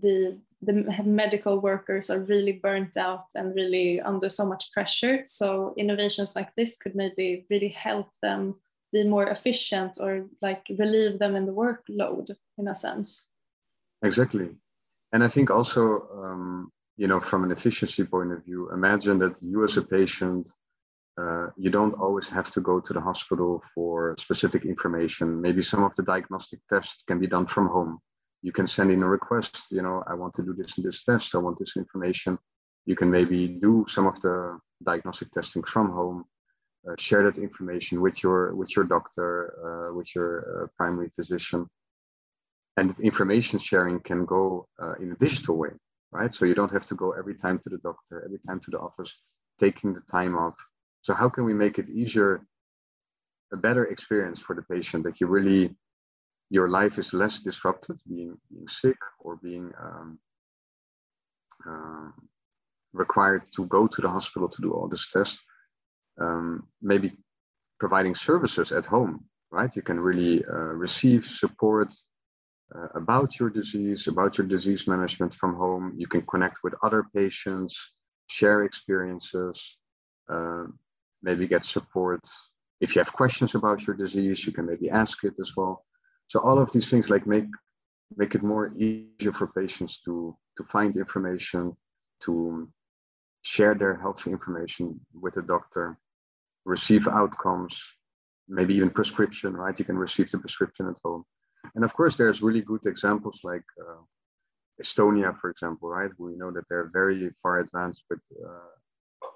the 0.00 0.38
the 0.60 0.72
medical 1.04 1.60
workers 1.60 2.10
are 2.10 2.20
really 2.20 2.52
burnt 2.52 2.96
out 2.96 3.26
and 3.36 3.54
really 3.54 4.00
under 4.00 4.28
so 4.28 4.44
much 4.44 4.72
pressure. 4.72 5.20
So 5.24 5.72
innovations 5.76 6.34
like 6.34 6.52
this 6.56 6.76
could 6.76 6.96
maybe 6.96 7.46
really 7.48 7.68
help 7.68 8.08
them 8.22 8.56
be 8.92 9.04
more 9.04 9.28
efficient 9.28 9.98
or 10.00 10.26
like 10.42 10.66
relieve 10.78 11.18
them 11.18 11.36
in 11.36 11.46
the 11.46 11.52
workload 11.52 12.34
in 12.58 12.68
a 12.68 12.74
sense. 12.74 13.28
Exactly. 14.02 14.48
And 15.12 15.22
I 15.22 15.28
think 15.28 15.50
also, 15.50 16.08
um, 16.22 16.72
you 16.96 17.06
know, 17.06 17.20
from 17.20 17.44
an 17.44 17.52
efficiency 17.52 18.04
point 18.04 18.32
of 18.32 18.44
view, 18.44 18.70
imagine 18.72 19.18
that 19.18 19.40
you 19.42 19.64
as 19.64 19.76
a 19.76 19.82
patient, 19.82 20.48
uh, 21.20 21.48
you 21.56 21.70
don't 21.70 21.94
always 21.94 22.28
have 22.28 22.50
to 22.50 22.60
go 22.60 22.80
to 22.80 22.92
the 22.92 23.00
hospital 23.00 23.62
for 23.74 24.14
specific 24.18 24.64
information. 24.64 25.40
Maybe 25.40 25.62
some 25.62 25.84
of 25.84 25.94
the 25.94 26.02
diagnostic 26.02 26.60
tests 26.68 27.02
can 27.02 27.18
be 27.18 27.26
done 27.26 27.46
from 27.46 27.68
home. 27.68 28.00
You 28.42 28.52
can 28.52 28.66
send 28.66 28.90
in 28.90 29.02
a 29.02 29.08
request, 29.08 29.66
you 29.70 29.82
know, 29.82 30.02
I 30.06 30.14
want 30.14 30.34
to 30.34 30.42
do 30.42 30.54
this 30.54 30.76
and 30.76 30.86
this 30.86 31.02
test, 31.02 31.34
I 31.34 31.38
want 31.38 31.58
this 31.58 31.76
information. 31.76 32.38
You 32.86 32.96
can 32.96 33.10
maybe 33.10 33.48
do 33.48 33.84
some 33.88 34.06
of 34.06 34.20
the 34.20 34.58
diagnostic 34.84 35.30
testing 35.30 35.62
from 35.64 35.90
home, 35.90 36.24
uh, 36.88 36.94
share 36.98 37.24
that 37.24 37.38
information 37.38 38.00
with 38.00 38.22
your 38.22 38.54
with 38.54 38.74
your 38.76 38.84
doctor, 38.84 39.90
uh, 39.90 39.94
with 39.94 40.14
your 40.14 40.30
uh, 40.38 40.66
primary 40.76 41.10
physician. 41.10 41.66
And 42.76 42.98
information 43.00 43.58
sharing 43.58 43.98
can 44.00 44.24
go 44.24 44.68
uh, 44.80 44.94
in 45.02 45.10
a 45.12 45.16
digital 45.16 45.56
way 45.56 45.70
right? 46.12 46.32
So 46.32 46.44
you 46.44 46.54
don't 46.54 46.72
have 46.72 46.86
to 46.86 46.94
go 46.94 47.12
every 47.12 47.34
time 47.34 47.58
to 47.60 47.70
the 47.70 47.78
doctor 47.78 48.22
every 48.24 48.38
time 48.38 48.60
to 48.60 48.70
the 48.70 48.78
office 48.78 49.14
taking 49.58 49.92
the 49.92 50.00
time 50.02 50.36
off. 50.36 50.54
So 51.02 51.14
how 51.14 51.28
can 51.28 51.44
we 51.44 51.54
make 51.54 51.78
it 51.78 51.88
easier 51.88 52.46
a 53.52 53.56
better 53.56 53.86
experience 53.86 54.40
for 54.40 54.54
the 54.54 54.62
patient 54.62 55.04
that 55.04 55.20
you 55.20 55.26
really 55.26 55.74
your 56.50 56.68
life 56.68 56.98
is 56.98 57.12
less 57.12 57.40
disrupted 57.40 57.96
being 58.08 58.36
being 58.50 58.68
sick 58.68 58.98
or 59.20 59.36
being 59.36 59.70
um, 59.80 60.18
uh, 61.68 62.10
required 62.92 63.42
to 63.54 63.66
go 63.66 63.86
to 63.86 64.00
the 64.00 64.08
hospital 64.08 64.48
to 64.48 64.62
do 64.62 64.72
all 64.72 64.88
this 64.88 65.06
tests 65.08 65.42
um, 66.20 66.66
maybe 66.80 67.12
providing 67.78 68.14
services 68.14 68.72
at 68.72 68.86
home 68.86 69.24
right 69.50 69.76
you 69.76 69.82
can 69.82 70.00
really 70.00 70.44
uh, 70.44 70.72
receive 70.84 71.24
support 71.24 71.92
uh, 72.74 72.88
about 72.94 73.38
your 73.38 73.50
disease, 73.50 74.08
about 74.08 74.36
your 74.36 74.46
disease 74.46 74.86
management 74.86 75.34
from 75.34 75.54
home. 75.54 75.94
You 75.96 76.06
can 76.06 76.22
connect 76.22 76.58
with 76.62 76.74
other 76.82 77.04
patients, 77.14 77.94
share 78.26 78.64
experiences, 78.64 79.78
uh, 80.28 80.64
maybe 81.22 81.46
get 81.46 81.64
support. 81.64 82.20
If 82.80 82.94
you 82.94 83.00
have 83.00 83.12
questions 83.12 83.54
about 83.54 83.86
your 83.86 83.96
disease, 83.96 84.46
you 84.46 84.52
can 84.52 84.66
maybe 84.66 84.90
ask 84.90 85.24
it 85.24 85.34
as 85.40 85.56
well. 85.56 85.84
So 86.28 86.40
all 86.40 86.58
of 86.58 86.70
these 86.72 86.88
things 86.88 87.10
like 87.10 87.26
make 87.26 87.48
make 88.16 88.34
it 88.34 88.42
more 88.42 88.72
easier 88.76 89.32
for 89.32 89.48
patients 89.48 89.98
to 90.04 90.36
to 90.56 90.64
find 90.64 90.96
information, 90.96 91.76
to 92.24 92.68
share 93.42 93.74
their 93.74 93.96
health 93.96 94.26
information 94.26 95.00
with 95.14 95.36
a 95.36 95.42
doctor, 95.42 95.98
receive 96.64 97.08
outcomes, 97.08 97.80
maybe 98.48 98.74
even 98.74 98.90
prescription, 98.90 99.56
right? 99.56 99.78
You 99.78 99.84
can 99.84 99.96
receive 99.96 100.30
the 100.30 100.38
prescription 100.38 100.88
at 100.88 100.98
home. 101.04 101.24
And 101.74 101.84
of 101.84 101.94
course, 101.94 102.16
there's 102.16 102.42
really 102.42 102.62
good 102.62 102.84
examples 102.86 103.40
like 103.44 103.64
uh, 103.80 104.02
Estonia, 104.82 105.38
for 105.40 105.50
example, 105.50 105.88
right? 105.88 106.10
We 106.18 106.36
know 106.36 106.50
that 106.50 106.64
they're 106.68 106.90
very 106.92 107.30
far 107.42 107.60
advanced 107.60 108.04
with 108.10 108.20
uh, 108.44 108.72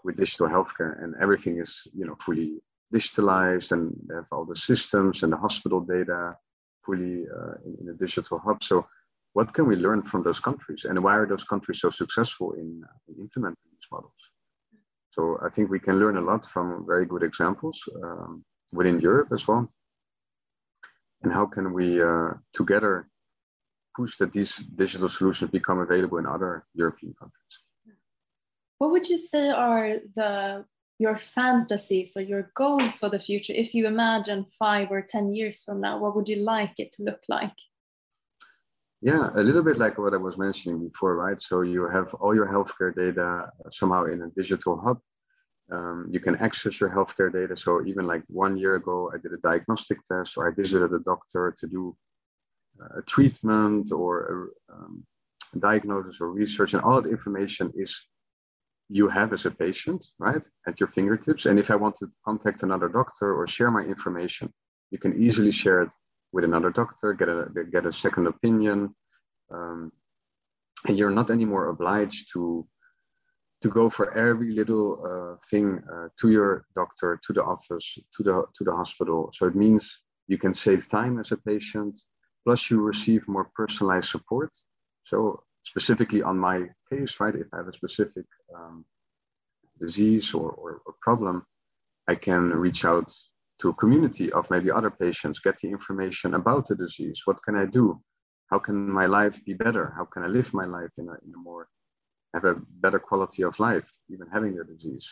with 0.04 0.16
digital 0.16 0.48
healthcare, 0.48 1.02
and 1.02 1.14
everything 1.20 1.58
is 1.58 1.86
you 1.94 2.04
know 2.06 2.16
fully 2.16 2.60
digitalized, 2.94 3.72
and 3.72 3.94
they 4.08 4.16
have 4.16 4.30
all 4.32 4.44
the 4.44 4.56
systems 4.56 5.22
and 5.22 5.32
the 5.32 5.36
hospital 5.36 5.80
data 5.80 6.36
fully 6.84 7.24
uh, 7.36 7.54
in, 7.66 7.76
in, 7.80 7.88
a 7.88 7.94
digital 7.94 8.38
hub. 8.38 8.62
So, 8.62 8.86
what 9.32 9.52
can 9.54 9.66
we 9.66 9.76
learn 9.76 10.02
from 10.02 10.22
those 10.22 10.40
countries, 10.40 10.84
and 10.84 11.02
why 11.02 11.14
are 11.16 11.26
those 11.26 11.44
countries 11.44 11.80
so 11.80 11.90
successful 11.90 12.52
in, 12.52 12.82
uh, 12.84 12.96
in 13.08 13.20
implementing 13.20 13.70
these 13.70 13.88
models? 13.90 14.22
So, 15.10 15.38
I 15.44 15.48
think 15.48 15.70
we 15.70 15.80
can 15.80 15.98
learn 15.98 16.16
a 16.16 16.20
lot 16.20 16.44
from 16.44 16.84
very 16.86 17.06
good 17.06 17.22
examples 17.22 17.82
um, 18.02 18.44
within 18.72 19.00
Europe 19.00 19.28
as 19.32 19.48
well 19.48 19.70
and 21.22 21.32
how 21.32 21.46
can 21.46 21.72
we 21.72 22.02
uh, 22.02 22.30
together 22.52 23.08
push 23.96 24.16
that 24.18 24.32
these 24.32 24.56
digital 24.56 25.08
solutions 25.08 25.50
become 25.50 25.78
available 25.78 26.18
in 26.18 26.26
other 26.26 26.64
European 26.74 27.14
countries? 27.18 27.54
What 28.78 28.90
would 28.90 29.08
you 29.08 29.18
say 29.18 29.50
are 29.50 29.94
the 30.16 30.64
your 31.02 31.16
fantasies 31.16 32.16
or 32.16 32.22
your 32.32 32.44
goals 32.54 32.94
for 33.00 33.08
the 33.10 33.24
future? 33.28 33.52
If 33.64 33.74
you 33.74 33.86
imagine 33.86 34.46
five 34.58 34.88
or 34.90 35.02
ten 35.14 35.32
years 35.36 35.56
from 35.64 35.80
now, 35.86 35.94
what 35.98 36.14
would 36.14 36.28
you 36.28 36.40
like 36.54 36.74
it 36.78 36.92
to 36.92 37.02
look 37.08 37.22
like? 37.28 37.58
Yeah, 39.10 39.24
a 39.34 39.42
little 39.42 39.64
bit 39.68 39.78
like 39.78 39.98
what 39.98 40.14
I 40.14 40.20
was 40.28 40.38
mentioning 40.38 40.78
before, 40.88 41.16
right? 41.16 41.40
So 41.48 41.62
you 41.62 41.88
have 41.88 42.14
all 42.14 42.34
your 42.34 42.48
healthcare 42.54 42.94
data 42.94 43.50
somehow 43.70 44.04
in 44.04 44.22
a 44.22 44.28
digital 44.40 44.80
hub 44.80 44.98
um, 45.72 46.08
you 46.10 46.20
can 46.20 46.36
access 46.36 46.80
your 46.80 46.90
healthcare 46.90 47.32
data. 47.32 47.56
So 47.56 47.84
even 47.86 48.06
like 48.06 48.22
one 48.28 48.56
year 48.56 48.74
ago, 48.74 49.10
I 49.14 49.18
did 49.18 49.32
a 49.32 49.38
diagnostic 49.38 50.04
test 50.04 50.36
or 50.36 50.48
I 50.48 50.54
visited 50.54 50.92
a 50.92 50.98
doctor 51.00 51.54
to 51.58 51.66
do 51.66 51.96
uh, 52.80 52.98
a 52.98 53.02
treatment 53.02 53.90
or 53.92 54.52
a, 54.70 54.74
um, 54.74 55.04
diagnosis 55.58 56.20
or 56.20 56.30
research, 56.30 56.72
and 56.74 56.82
all 56.82 57.00
that 57.00 57.10
information 57.10 57.70
is 57.76 58.06
you 58.98 59.08
have 59.08 59.32
as 59.32 59.46
a 59.46 59.50
patient, 59.50 60.04
right, 60.18 60.44
at 60.66 60.78
your 60.78 60.86
fingertips. 60.86 61.46
And 61.46 61.58
if 61.58 61.70
I 61.70 61.76
want 61.76 61.96
to 61.96 62.06
contact 62.26 62.62
another 62.62 62.88
doctor 62.88 63.34
or 63.34 63.46
share 63.46 63.70
my 63.70 63.84
information, 63.94 64.52
you 64.90 64.98
can 64.98 65.12
easily 65.24 65.50
share 65.50 65.80
it 65.82 65.92
with 66.32 66.44
another 66.44 66.70
doctor, 66.70 67.14
get 67.14 67.28
a 67.28 67.38
get 67.74 67.86
a 67.86 67.92
second 67.92 68.26
opinion, 68.26 68.94
um, 69.50 69.92
and 70.86 70.98
you're 70.98 71.16
not 71.20 71.30
anymore 71.30 71.68
obliged 71.68 72.22
to 72.32 72.66
to 73.62 73.68
go 73.68 73.88
for 73.88 74.06
every 74.26 74.50
little 74.60 74.88
uh, 75.10 75.34
thing 75.50 75.66
uh, 75.94 76.08
to 76.20 76.30
your 76.36 76.50
doctor, 76.74 77.20
to 77.24 77.32
the 77.32 77.44
office, 77.54 77.86
to 78.14 78.22
the 78.22 78.36
to 78.56 78.64
the 78.64 78.74
hospital. 78.80 79.30
So 79.36 79.46
it 79.46 79.56
means 79.64 79.82
you 80.28 80.38
can 80.38 80.52
save 80.52 80.88
time 80.88 81.18
as 81.18 81.32
a 81.32 81.38
patient, 81.50 81.94
plus 82.44 82.70
you 82.70 82.80
receive 82.80 83.26
more 83.28 83.48
personalized 83.54 84.10
support. 84.10 84.50
So 85.04 85.44
specifically 85.62 86.22
on 86.22 86.38
my 86.38 86.68
case, 86.90 87.20
right, 87.20 87.34
if 87.34 87.46
I 87.52 87.58
have 87.58 87.68
a 87.68 87.72
specific 87.72 88.24
um, 88.54 88.84
disease 89.78 90.34
or, 90.34 90.50
or, 90.50 90.82
or 90.86 90.94
problem, 91.00 91.44
I 92.08 92.14
can 92.14 92.50
reach 92.50 92.84
out 92.84 93.12
to 93.60 93.68
a 93.68 93.74
community 93.74 94.32
of 94.32 94.50
maybe 94.50 94.70
other 94.70 94.90
patients, 94.90 95.38
get 95.38 95.56
the 95.58 95.68
information 95.68 96.34
about 96.34 96.66
the 96.66 96.74
disease. 96.74 97.22
What 97.24 97.42
can 97.42 97.56
I 97.56 97.66
do? 97.66 98.00
How 98.50 98.58
can 98.58 98.90
my 98.90 99.06
life 99.06 99.42
be 99.44 99.54
better? 99.54 99.94
How 99.96 100.04
can 100.04 100.24
I 100.24 100.26
live 100.26 100.52
my 100.52 100.64
life 100.66 100.92
in 100.98 101.08
a, 101.08 101.12
in 101.12 101.32
a 101.34 101.38
more 101.38 101.68
have 102.34 102.44
a 102.44 102.56
better 102.80 102.98
quality 102.98 103.42
of 103.42 103.58
life, 103.60 103.90
even 104.10 104.26
having 104.32 104.56
the 104.56 104.64
disease? 104.64 105.08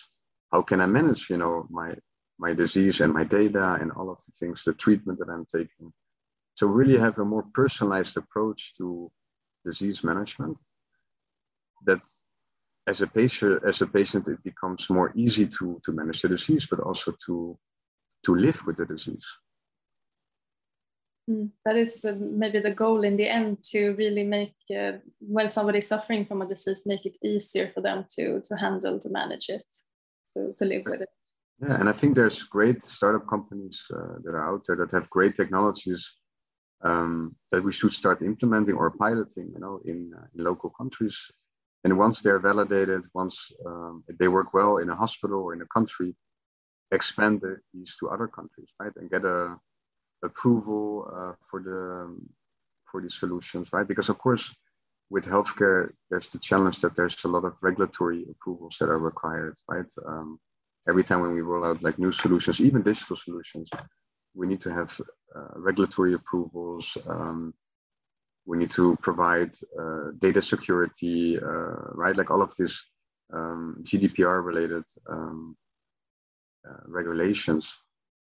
How 0.53 0.63
can 0.63 0.81
I 0.81 0.87
manage, 0.87 1.31
you 1.31 1.37
know, 1.37 1.67
my 1.71 1.95
my 2.39 2.55
disease 2.55 3.01
and 3.03 3.13
my 3.13 3.25
data 3.25 3.77
and 3.81 3.93
all 3.93 4.11
of 4.11 4.19
the 4.27 4.33
things, 4.33 4.65
the 4.65 4.73
treatment 4.73 5.19
that 5.21 5.29
I'm 5.29 5.47
taking? 5.47 5.93
So 6.55 6.67
really 6.67 6.99
have 6.99 7.19
a 7.19 7.25
more 7.25 7.45
personalized 7.55 8.17
approach 8.17 8.75
to 8.79 9.11
disease 9.65 10.05
management. 10.05 10.59
That 11.87 12.01
as 12.87 13.01
a 13.03 13.07
patient, 13.07 13.63
as 13.67 13.83
a 13.83 13.87
patient, 13.87 14.29
it 14.29 14.43
becomes 14.43 14.91
more 14.91 15.13
easy 15.15 15.47
to 15.47 15.81
to 15.85 15.93
manage 15.93 16.23
the 16.23 16.29
disease, 16.29 16.67
but 16.67 16.81
also 16.81 17.15
to 17.27 17.59
to 18.25 18.35
live 18.35 18.61
with 18.67 18.77
the 18.77 18.87
disease. 18.87 19.27
Mm, 21.31 21.51
that 21.65 21.77
is 21.77 22.05
uh, 22.05 22.15
maybe 22.19 22.61
the 22.61 22.71
goal 22.71 23.05
in 23.05 23.17
the 23.17 23.29
end 23.29 23.63
to 23.65 23.93
really 23.93 24.25
make 24.25 24.55
uh, 24.77 24.93
when 25.21 25.49
somebody 25.49 25.79
is 25.79 25.87
suffering 25.87 26.25
from 26.25 26.43
a 26.43 26.47
disease 26.47 26.83
make 26.87 27.07
it 27.07 27.17
easier 27.23 27.71
for 27.75 27.83
them 27.83 28.05
to 28.17 28.41
to 28.47 28.57
handle 28.57 28.99
to 28.99 29.09
manage 29.11 29.49
it 29.49 29.65
to, 30.35 30.53
to 30.57 30.65
live 30.65 30.83
with 30.87 31.03
it 31.03 31.09
yeah 31.63 31.79
and 31.79 31.89
i 31.89 31.93
think 31.93 32.15
there's 32.15 32.43
great 32.45 32.83
startup 32.83 33.27
companies 33.29 33.85
uh, 33.95 34.15
that 34.23 34.35
are 34.35 34.49
out 34.51 34.63
there 34.67 34.77
that 34.77 34.91
have 34.91 35.11
great 35.11 35.35
technologies 35.35 36.20
um, 36.83 37.35
that 37.51 37.63
we 37.63 37.73
should 37.73 37.93
start 37.93 38.23
implementing 38.23 38.75
or 38.75 38.91
piloting 38.91 39.51
you 39.55 39.61
know 39.61 39.81
in, 39.85 40.13
uh, 40.17 40.27
in 40.35 40.45
local 40.45 40.71
countries 40.71 41.31
and 41.85 41.97
once 41.97 42.21
they're 42.21 42.39
validated 42.39 43.03
once 43.15 43.53
um, 43.67 44.05
they 44.19 44.29
work 44.29 44.55
well 44.55 44.79
in 44.79 44.91
a 44.91 44.97
hospital 44.97 45.41
or 45.41 45.55
in 45.55 45.63
a 45.63 45.67
country 45.67 46.15
expand 46.93 47.41
these 47.73 47.97
to 47.99 48.09
other 48.09 48.29
countries 48.29 48.69
right 48.81 48.93
and 48.97 49.11
get 49.11 49.25
a 49.25 49.57
approval 50.23 51.11
uh, 51.15 51.33
for 51.49 51.63
the 51.63 52.17
for 52.91 53.01
these 53.01 53.15
solutions, 53.19 53.73
right? 53.73 53.87
Because 53.87 54.09
of 54.09 54.19
course, 54.19 54.55
with 55.11 55.25
healthcare, 55.25 55.91
there's 56.11 56.27
the 56.29 56.39
challenge 56.39 56.81
that 56.81 56.95
there's 56.95 57.25
a 57.25 57.29
lot 57.29 57.45
of 57.45 57.57
regulatory 57.63 58.27
approvals 58.31 58.77
that 58.81 58.89
are 58.89 58.99
required, 58.99 59.57
right? 59.69 59.91
Um, 60.07 60.39
every 60.89 61.05
time 61.05 61.21
when 61.21 61.33
we 61.33 61.41
roll 61.41 61.65
out 61.65 61.83
like 61.83 61.99
new 61.99 62.13
solutions, 62.13 62.61
even 62.61 62.83
digital 62.83 63.17
solutions, 63.17 63.71
we 64.35 64.47
need 64.47 64.61
to 64.63 64.73
have 64.73 65.01
regulatory 65.57 66.15
approvals. 66.15 66.97
Um, 67.07 67.55
we 68.47 68.59
need 68.59 68.71
to 68.73 68.97
provide 69.03 69.53
uh, 69.81 70.11
data 70.19 70.43
security, 70.43 71.39
uh, 71.39 71.93
right? 71.95 72.17
Like 72.17 72.31
all 72.31 72.43
of 72.43 72.55
this 72.57 72.83
um, 73.33 73.77
GDPR 73.83 74.45
related 74.45 74.85
um, 75.09 75.57
uh, 76.69 76.83
regulations. 76.87 77.77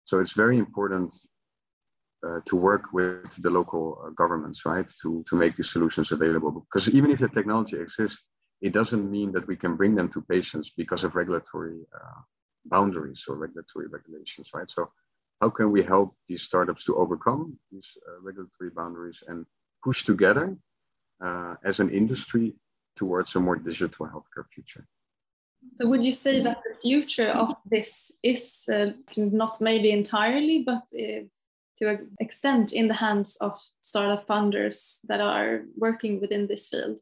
So 0.05 0.19
it's 0.19 0.33
very 0.33 0.57
important 0.57 1.13
uh, 2.25 2.39
to 2.45 2.55
work 2.55 2.91
with 2.91 3.31
the 3.41 3.49
local 3.49 4.01
uh, 4.03 4.09
governments, 4.09 4.65
right, 4.65 4.89
to, 5.01 5.23
to 5.27 5.35
make 5.35 5.55
these 5.55 5.71
solutions 5.71 6.11
available. 6.11 6.51
Because 6.51 6.89
even 6.89 7.11
if 7.11 7.19
the 7.19 7.29
technology 7.29 7.77
exists, 7.77 8.25
it 8.61 8.73
doesn't 8.73 9.09
mean 9.09 9.31
that 9.33 9.47
we 9.47 9.55
can 9.55 9.75
bring 9.75 9.95
them 9.95 10.09
to 10.09 10.21
patients 10.21 10.71
because 10.75 11.03
of 11.03 11.15
regulatory 11.15 11.81
uh, 11.93 12.21
boundaries 12.65 13.23
or 13.27 13.35
regulatory 13.35 13.87
regulations, 13.87 14.49
right? 14.53 14.69
So 14.69 14.89
how 15.41 15.49
can 15.49 15.71
we 15.71 15.83
help 15.83 16.15
these 16.27 16.41
startups 16.41 16.85
to 16.85 16.95
overcome 16.95 17.57
these 17.71 17.89
uh, 18.07 18.21
regulatory 18.21 18.69
boundaries 18.69 19.21
and 19.27 19.45
push 19.83 20.03
together 20.03 20.57
uh, 21.23 21.55
as 21.63 21.79
an 21.79 21.89
industry 21.89 22.53
towards 22.95 23.35
a 23.35 23.39
more 23.39 23.55
digital 23.55 24.07
healthcare 24.07 24.47
future? 24.53 24.87
So 25.75 25.87
would 25.87 26.03
you 26.03 26.11
say 26.11 26.41
that 26.43 26.61
the 26.63 26.75
future 26.81 27.29
of 27.29 27.55
this 27.65 28.11
is 28.23 28.69
uh, 28.71 28.91
not 29.17 29.59
maybe 29.59 29.91
entirely, 29.91 30.63
but 30.63 30.83
uh, 30.93 31.25
to 31.77 31.89
an 31.89 32.11
extent 32.19 32.71
in 32.71 32.87
the 32.87 32.93
hands 32.93 33.37
of 33.37 33.59
startup 33.81 34.25
founders 34.27 35.01
that 35.07 35.19
are 35.19 35.63
working 35.75 36.21
within 36.21 36.47
this 36.47 36.69
field? 36.69 36.99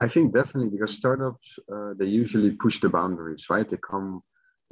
I 0.00 0.08
think 0.08 0.34
definitely 0.34 0.70
because 0.70 0.94
startups 0.94 1.58
uh, 1.72 1.94
they 1.96 2.06
usually 2.06 2.50
push 2.50 2.80
the 2.80 2.88
boundaries, 2.88 3.46
right? 3.48 3.68
They 3.68 3.78
come 3.78 4.22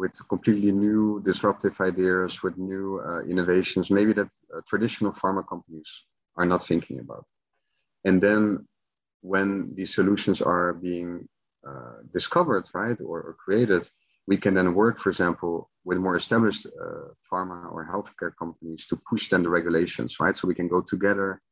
with 0.00 0.14
completely 0.28 0.72
new 0.72 1.20
disruptive 1.30 1.78
ideas, 1.90 2.42
with 2.42 2.56
new 2.56 2.86
uh, 3.06 3.20
innovations, 3.32 3.90
maybe 3.98 4.14
that 4.14 4.30
uh, 4.32 4.60
traditional 4.66 5.12
pharma 5.12 5.42
companies 5.46 5.90
are 6.38 6.46
not 6.46 6.62
thinking 6.70 6.98
about. 7.00 7.26
And 8.06 8.16
then 8.26 8.66
when 9.20 9.50
these 9.76 9.94
solutions 9.94 10.40
are 10.40 10.72
being 10.72 11.28
uh, 11.68 11.96
discovered, 12.18 12.64
right, 12.72 12.98
or, 13.02 13.18
or, 13.26 13.34
created, 13.44 13.82
we 14.26 14.38
can 14.38 14.54
then 14.54 14.74
work, 14.74 14.96
for 14.98 15.10
example, 15.10 15.68
with 15.84 15.98
more 15.98 16.16
established 16.16 16.64
uh, 16.66 17.08
pharma 17.30 17.70
or 17.74 17.80
healthcare 17.92 18.32
companies 18.42 18.86
to 18.86 18.96
push 19.10 19.28
then 19.28 19.42
the 19.42 19.50
regulations, 19.50 20.18
right? 20.18 20.34
So 20.34 20.48
we 20.48 20.54
can 20.54 20.68
go 20.68 20.80
together 20.80 21.42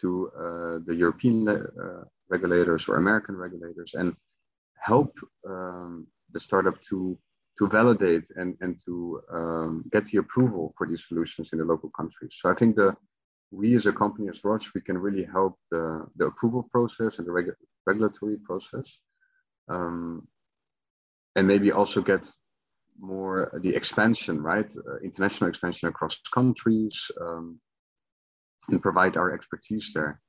to 0.00 0.08
uh, 0.44 0.76
the 0.86 0.94
European 1.04 1.36
uh, 1.48 2.04
regulators 2.30 2.88
or 2.88 2.96
American 2.96 3.36
regulators 3.36 3.92
and 3.92 4.16
help 4.90 5.12
um, 5.46 6.06
the 6.32 6.40
startup 6.40 6.80
to 6.88 7.18
to 7.60 7.68
validate 7.68 8.26
and, 8.36 8.56
and 8.62 8.80
to 8.86 9.20
um, 9.30 9.84
get 9.92 10.06
the 10.06 10.16
approval 10.16 10.72
for 10.76 10.86
these 10.86 11.06
solutions 11.06 11.52
in 11.52 11.58
the 11.58 11.64
local 11.64 11.90
countries. 11.90 12.34
So 12.40 12.50
I 12.50 12.54
think 12.54 12.74
the 12.74 12.96
we 13.52 13.74
as 13.74 13.86
a 13.86 13.92
company 13.92 14.28
as 14.28 14.42
Roche, 14.44 14.72
we 14.74 14.80
can 14.80 14.96
really 14.96 15.24
help 15.24 15.58
the, 15.70 16.06
the 16.16 16.26
approval 16.26 16.62
process 16.72 17.18
and 17.18 17.26
the 17.26 17.32
regu 17.32 17.52
regulatory 17.86 18.36
process. 18.36 18.98
Um, 19.68 20.26
and 21.36 21.46
maybe 21.46 21.70
also 21.72 22.00
get 22.00 22.30
more 22.98 23.52
the 23.62 23.74
expansion, 23.74 24.40
right? 24.42 24.70
Uh, 24.76 24.98
international 25.04 25.50
expansion 25.50 25.88
across 25.88 26.18
countries 26.32 27.10
um, 27.20 27.60
and 28.70 28.80
provide 28.80 29.16
our 29.16 29.32
expertise 29.32 29.90
there. 29.94 30.20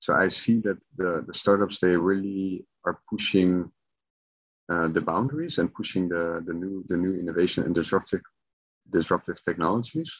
So 0.00 0.14
I 0.14 0.28
see 0.28 0.58
that 0.60 0.80
the, 0.96 1.24
the 1.26 1.34
startups, 1.34 1.78
they 1.78 1.96
really 1.96 2.66
are 2.84 3.00
pushing 3.08 3.70
uh, 4.70 4.88
the 4.88 5.00
boundaries 5.00 5.58
and 5.58 5.72
pushing 5.74 6.08
the, 6.08 6.42
the 6.46 6.52
new 6.52 6.84
the 6.88 6.96
new 6.96 7.14
innovation 7.18 7.64
and 7.64 7.74
disruptive 7.74 8.20
disruptive 8.90 9.42
technologies. 9.42 10.10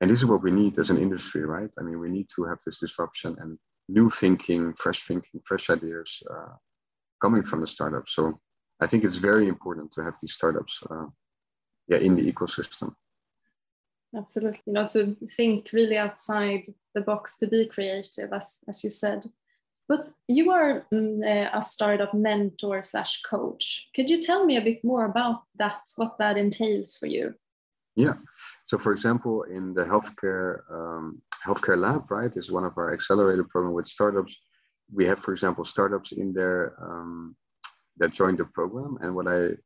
And 0.00 0.10
this 0.10 0.20
is 0.20 0.26
what 0.26 0.42
we 0.42 0.50
need 0.50 0.78
as 0.78 0.90
an 0.90 0.98
industry, 0.98 1.44
right? 1.44 1.70
I 1.78 1.82
mean, 1.82 1.98
we 2.00 2.08
need 2.08 2.28
to 2.36 2.44
have 2.44 2.58
this 2.64 2.80
disruption 2.80 3.36
and 3.38 3.58
new 3.88 4.08
thinking, 4.08 4.72
fresh 4.74 5.02
thinking, 5.02 5.40
fresh 5.44 5.68
ideas 5.68 6.22
uh, 6.30 6.54
coming 7.20 7.42
from 7.42 7.60
the 7.60 7.66
startup. 7.66 8.08
So 8.08 8.40
I 8.80 8.86
think 8.86 9.04
it's 9.04 9.16
very 9.16 9.48
important 9.48 9.92
to 9.92 10.02
have 10.02 10.16
these 10.20 10.32
startups, 10.32 10.82
uh, 10.90 11.06
yeah, 11.88 11.98
in 11.98 12.16
the 12.16 12.32
ecosystem. 12.32 12.94
Absolutely, 14.16 14.62
you 14.66 14.72
know, 14.72 14.88
to 14.88 15.16
think 15.36 15.68
really 15.72 15.98
outside 15.98 16.64
the 16.94 17.00
box, 17.02 17.36
to 17.36 17.46
be 17.46 17.66
creative, 17.66 18.32
as 18.32 18.60
as 18.68 18.82
you 18.82 18.90
said. 18.90 19.26
But 19.90 20.08
you 20.28 20.52
are 20.52 20.86
mm, 20.94 21.50
a 21.52 21.60
startup 21.60 22.14
mentor 22.14 22.80
slash 22.80 23.22
coach. 23.22 23.88
Could 23.92 24.08
you 24.08 24.22
tell 24.22 24.46
me 24.46 24.56
a 24.56 24.60
bit 24.60 24.84
more 24.84 25.06
about 25.06 25.42
that? 25.58 25.80
What 25.96 26.16
that 26.18 26.38
entails 26.38 26.96
for 26.96 27.06
you? 27.06 27.34
Yeah. 27.96 28.14
So, 28.66 28.78
for 28.78 28.92
example, 28.92 29.42
in 29.42 29.74
the 29.74 29.84
healthcare 29.84 30.60
um, 30.70 31.20
healthcare 31.44 31.76
lab, 31.76 32.08
right, 32.08 32.30
is 32.36 32.52
one 32.52 32.64
of 32.64 32.78
our 32.78 32.92
accelerator 32.92 33.42
program 33.42 33.74
with 33.74 33.88
startups. 33.88 34.38
We 34.94 35.06
have, 35.08 35.18
for 35.18 35.32
example, 35.32 35.64
startups 35.64 36.12
in 36.12 36.32
there 36.32 36.76
um, 36.80 37.34
that 37.96 38.12
join 38.12 38.36
the 38.36 38.44
program, 38.44 38.96
and 39.02 39.12
what 39.16 39.26
I 39.26 39.56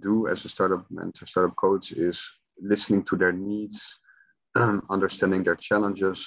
do 0.00 0.26
as 0.26 0.44
a 0.44 0.48
startup 0.48 0.86
mentor, 0.90 1.26
startup 1.26 1.54
coach, 1.54 1.92
is 1.92 2.18
listening 2.60 3.04
to 3.04 3.16
their 3.16 3.32
needs, 3.32 3.80
understanding 4.90 5.44
their 5.44 5.54
challenges, 5.68 6.18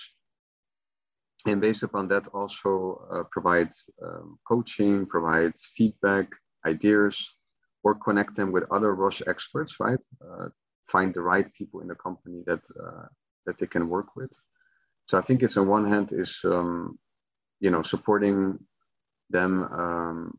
and 1.46 1.62
based 1.62 1.84
upon 1.84 2.08
that 2.10 2.28
also 2.30 3.02
uh, 3.12 3.24
provide 3.32 3.70
um, 4.06 4.38
coaching 4.48 5.06
provide 5.06 5.54
feedback 5.58 6.28
ideas 6.66 7.30
or 7.84 7.96
connect 7.96 8.36
them 8.36 8.52
with 8.52 8.72
other 8.72 8.94
Roche 8.94 9.24
experts 9.28 9.80
right? 9.80 10.04
Uh, 10.24 10.50
find 10.88 11.14
the 11.14 11.22
right 11.22 11.52
people 11.54 11.80
in 11.82 11.88
the 11.88 11.96
company 11.96 12.44
that 12.46 12.64
uh, 12.84 13.08
that 13.46 13.58
they 13.58 13.68
can 13.68 13.90
work 13.90 14.16
with. 14.16 14.34
So 15.08 15.18
i 15.18 15.22
think 15.22 15.42
it's 15.42 15.58
on 15.58 15.68
one 15.68 15.88
hand 15.88 16.12
is 16.12 16.40
um, 16.46 17.00
you 17.60 17.72
know 17.72 17.82
supporting 17.82 18.60
them 19.30 19.64
um, 19.64 20.38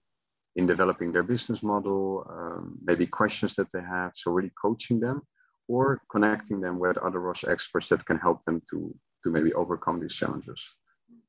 in 0.56 0.66
developing 0.66 1.12
their 1.12 1.22
business 1.22 1.62
model 1.62 2.26
um, 2.36 2.78
maybe 2.84 3.06
questions 3.06 3.54
that 3.56 3.70
they 3.72 3.80
have 3.80 4.12
so 4.14 4.30
really 4.30 4.52
coaching 4.60 5.00
them 5.00 5.22
or 5.68 6.02
connecting 6.10 6.60
them 6.60 6.78
with 6.78 6.98
other 6.98 7.20
Roche 7.20 7.44
experts 7.44 7.88
that 7.88 8.04
can 8.04 8.18
help 8.18 8.44
them 8.44 8.60
to 8.70 8.94
to 9.22 9.30
maybe 9.30 9.52
overcome 9.54 10.00
these 10.00 10.14
challenges 10.14 10.60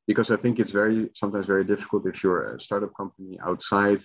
because 0.07 0.31
I 0.31 0.35
think 0.37 0.59
it's 0.59 0.71
very 0.71 1.09
sometimes 1.13 1.45
very 1.45 1.63
difficult 1.63 2.05
if 2.05 2.23
you're 2.23 2.55
a 2.55 2.59
startup 2.59 2.91
company 2.95 3.39
outside 3.45 4.01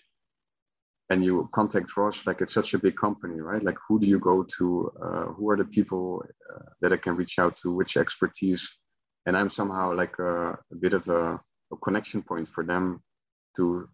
and 1.10 1.24
you 1.24 1.48
contact 1.52 1.96
Roche, 1.96 2.26
like 2.26 2.40
it's 2.42 2.52
such 2.52 2.74
a 2.74 2.78
big 2.78 2.96
company, 2.96 3.40
right? 3.40 3.62
Like 3.62 3.78
who 3.88 3.98
do 3.98 4.06
you 4.06 4.18
go 4.18 4.44
to? 4.58 4.92
Uh, 5.02 5.24
who 5.32 5.48
are 5.50 5.56
the 5.56 5.64
people 5.64 6.22
uh, 6.54 6.70
that 6.82 6.92
I 6.92 6.98
can 6.98 7.16
reach 7.16 7.38
out 7.38 7.56
to? 7.58 7.72
Which 7.72 7.96
expertise? 7.96 8.68
And 9.26 9.36
I'm 9.36 9.48
somehow 9.48 9.94
like 9.94 10.18
a, 10.18 10.50
a 10.50 10.76
bit 10.78 10.92
of 10.92 11.08
a, 11.08 11.40
a, 11.72 11.76
connection 11.82 12.22
point 12.22 12.48
for 12.48 12.64
them 12.64 13.02
to 13.56 13.88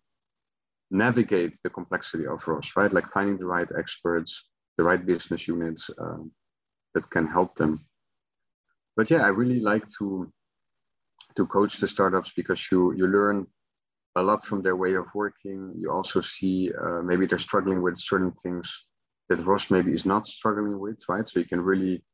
navigate 0.90 1.57
the 1.62 1.71
complexity 1.71 2.27
of 2.27 2.47
Roche, 2.47 2.75
right? 2.77 2.93
Like 2.93 3.07
finding 3.07 3.38
the 3.38 3.47
right 3.47 3.71
experts, 3.79 4.49
the 4.77 4.85
right 4.85 5.05
business 5.05 5.47
units 5.47 5.88
um, 5.99 6.33
that 6.95 7.09
can 7.11 7.29
help 7.29 7.55
them. 7.55 7.85
But 8.97 9.11
yeah, 9.11 9.23
I 9.23 9.29
really 9.29 9.61
like 9.61 9.85
to 9.99 10.33
to 11.37 11.47
coach 11.47 11.79
the 11.79 11.88
startups 11.88 12.33
because 12.33 12.70
you 12.70 12.92
you 12.92 13.07
learn 13.07 13.47
a 14.16 14.23
lot 14.23 14.44
from 14.44 14.62
their 14.62 14.77
way 14.77 14.94
of 14.94 15.12
working. 15.14 15.73
You 15.77 15.90
also 15.90 16.20
see 16.20 16.73
uh, 16.73 17.03
maybe 17.03 17.27
they're 17.27 17.38
struggling 17.38 17.83
with 17.83 17.99
certain 17.99 18.33
things 18.33 18.66
that 19.29 19.44
Roche 19.44 19.70
maybe 19.70 19.92
is 19.92 20.07
not 20.07 20.27
struggling 20.27 20.79
with, 20.79 20.99
right? 21.09 21.29
So 21.29 21.40
you 21.40 21.47
can 21.47 21.61
really 21.61 22.05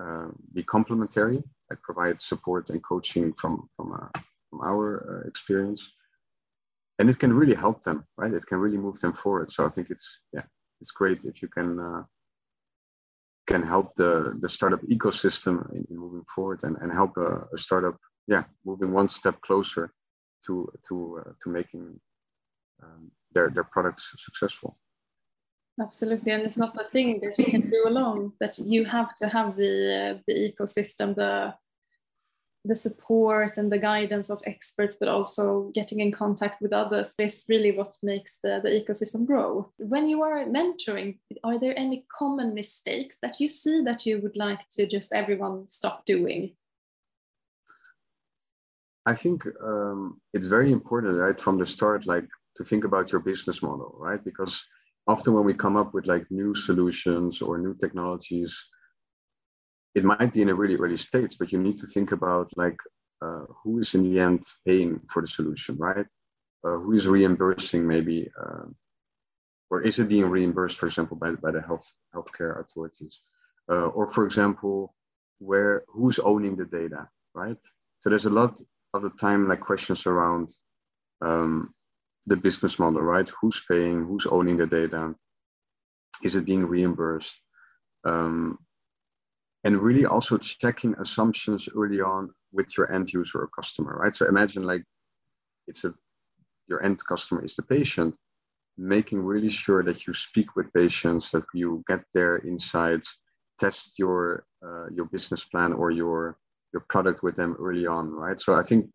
uh, 0.00 0.28
be 0.54 0.62
complementary, 0.62 1.42
like 1.70 1.82
provide 1.82 2.20
support 2.20 2.70
and 2.70 2.82
coaching 2.82 3.32
from 3.34 3.68
from 3.74 3.92
uh, 3.92 4.20
from 4.50 4.60
our 4.62 5.22
uh, 5.24 5.28
experience, 5.28 5.92
and 6.98 7.08
it 7.10 7.18
can 7.18 7.32
really 7.32 7.54
help 7.54 7.82
them, 7.82 8.04
right? 8.16 8.32
It 8.32 8.46
can 8.46 8.58
really 8.58 8.78
move 8.78 8.98
them 9.00 9.12
forward. 9.12 9.52
So 9.52 9.66
I 9.66 9.68
think 9.68 9.90
it's 9.90 10.22
yeah, 10.32 10.44
it's 10.80 10.90
great 10.90 11.24
if 11.24 11.42
you 11.42 11.48
can 11.48 11.78
uh, 11.78 12.02
can 13.46 13.62
help 13.62 13.94
the 13.94 14.36
the 14.40 14.48
startup 14.48 14.82
ecosystem 14.82 15.70
in, 15.72 15.86
in 15.90 15.96
moving 15.96 16.24
forward 16.34 16.64
and 16.64 16.76
and 16.80 16.92
help 16.92 17.16
a, 17.16 17.46
a 17.54 17.58
startup 17.58 17.96
yeah 18.28 18.44
moving 18.64 18.92
one 18.92 19.08
step 19.08 19.40
closer 19.40 19.92
to 20.46 20.68
to 20.86 21.20
uh, 21.20 21.32
to 21.42 21.50
making 21.50 21.98
um, 22.82 23.10
their 23.32 23.50
their 23.50 23.64
products 23.64 24.14
successful. 24.16 24.78
Absolutely 25.80 26.32
and 26.32 26.42
it's 26.42 26.56
not 26.56 26.74
a 26.76 26.88
thing 26.90 27.20
that 27.20 27.38
you 27.38 27.44
can 27.44 27.70
do 27.70 27.84
alone 27.86 28.32
that 28.40 28.58
you 28.58 28.84
have 28.84 29.14
to 29.16 29.28
have 29.28 29.56
the 29.56 29.72
uh, 30.16 30.18
the 30.26 30.34
ecosystem 30.34 31.14
the 31.14 31.54
the 32.64 32.74
support 32.74 33.56
and 33.56 33.70
the 33.70 33.78
guidance 33.78 34.28
of 34.28 34.42
experts 34.44 34.96
but 34.98 35.08
also 35.08 35.70
getting 35.74 36.00
in 36.00 36.10
contact 36.10 36.60
with 36.60 36.72
others 36.72 37.14
is 37.18 37.44
really 37.48 37.70
what 37.70 37.96
makes 38.02 38.40
the, 38.42 38.60
the 38.62 38.68
ecosystem 38.68 39.24
grow. 39.24 39.72
When 39.78 40.08
you 40.08 40.22
are 40.22 40.44
mentoring 40.44 41.18
are 41.44 41.60
there 41.60 41.78
any 41.78 42.04
common 42.18 42.54
mistakes 42.54 43.20
that 43.22 43.38
you 43.38 43.48
see 43.48 43.82
that 43.84 44.04
you 44.04 44.20
would 44.20 44.36
like 44.36 44.68
to 44.70 44.88
just 44.88 45.14
everyone 45.14 45.68
stop 45.68 46.04
doing 46.04 46.56
I 49.08 49.14
think 49.14 49.46
um, 49.64 50.20
it's 50.34 50.48
very 50.56 50.70
important, 50.70 51.14
right, 51.16 51.40
from 51.40 51.56
the 51.56 51.64
start, 51.64 52.06
like 52.06 52.28
to 52.56 52.62
think 52.62 52.84
about 52.84 53.10
your 53.10 53.22
business 53.22 53.62
model, 53.62 53.90
right? 53.98 54.22
Because 54.22 54.62
often 55.06 55.32
when 55.32 55.46
we 55.46 55.54
come 55.54 55.78
up 55.78 55.94
with 55.94 56.06
like 56.06 56.26
new 56.30 56.54
solutions 56.54 57.40
or 57.40 57.56
new 57.56 57.74
technologies, 57.74 58.52
it 59.94 60.04
might 60.04 60.34
be 60.34 60.42
in 60.42 60.50
a 60.50 60.54
really 60.54 60.76
early 60.76 60.98
stage, 60.98 61.38
but 61.38 61.50
you 61.52 61.58
need 61.58 61.78
to 61.78 61.86
think 61.86 62.12
about 62.12 62.50
like 62.56 62.76
uh, 63.24 63.44
who 63.62 63.78
is 63.78 63.94
in 63.94 64.02
the 64.02 64.20
end 64.20 64.42
paying 64.66 65.00
for 65.08 65.22
the 65.22 65.28
solution, 65.38 65.78
right? 65.78 66.08
Uh, 66.62 66.76
who 66.82 66.92
is 66.92 67.08
reimbursing 67.08 67.86
maybe, 67.86 68.30
uh, 68.38 68.66
or 69.70 69.80
is 69.80 69.98
it 69.98 70.08
being 70.10 70.26
reimbursed, 70.26 70.78
for 70.78 70.86
example, 70.86 71.16
by, 71.16 71.30
by 71.44 71.50
the 71.50 71.62
health 71.62 71.88
healthcare 72.14 72.60
authorities? 72.60 73.22
Uh, 73.72 73.88
or 73.96 74.06
for 74.06 74.26
example, 74.26 74.94
where 75.38 75.84
who's 75.88 76.18
owning 76.18 76.56
the 76.56 76.66
data, 76.66 77.08
right? 77.32 77.62
So 78.00 78.10
there's 78.10 78.26
a 78.26 78.38
lot 78.40 78.60
of 78.94 79.02
the 79.02 79.10
time 79.20 79.48
like 79.48 79.60
questions 79.60 80.06
around 80.06 80.50
um, 81.20 81.74
the 82.26 82.36
business 82.36 82.78
model, 82.78 83.02
right? 83.02 83.30
Who's 83.40 83.62
paying? 83.68 84.04
Who's 84.04 84.26
owning 84.26 84.56
the 84.56 84.66
data? 84.66 85.14
Is 86.22 86.36
it 86.36 86.44
being 86.44 86.64
reimbursed? 86.64 87.36
Um, 88.04 88.58
and 89.64 89.76
really 89.78 90.06
also 90.06 90.38
checking 90.38 90.94
assumptions 91.00 91.68
early 91.76 92.00
on 92.00 92.30
with 92.52 92.76
your 92.76 92.90
end 92.92 93.12
user 93.12 93.38
or 93.40 93.48
customer, 93.48 93.96
right? 94.00 94.14
So 94.14 94.26
imagine 94.26 94.62
like 94.62 94.84
it's 95.66 95.84
a 95.84 95.92
your 96.68 96.82
end 96.84 97.04
customer 97.04 97.44
is 97.44 97.54
the 97.54 97.62
patient, 97.62 98.16
making 98.76 99.20
really 99.20 99.48
sure 99.48 99.82
that 99.82 100.06
you 100.06 100.12
speak 100.12 100.54
with 100.54 100.72
patients, 100.72 101.30
that 101.32 101.44
you 101.54 101.82
get 101.88 102.02
their 102.14 102.38
insights, 102.46 103.18
test 103.58 103.98
your 103.98 104.44
uh, 104.64 104.86
your 104.94 105.06
business 105.06 105.44
plan 105.44 105.72
or 105.72 105.90
your 105.90 106.36
your 106.72 106.84
product 106.88 107.22
with 107.22 107.36
them 107.36 107.56
early 107.58 107.86
on, 107.86 108.10
right? 108.10 108.38
So 108.38 108.54
I 108.54 108.62
think 108.62 108.90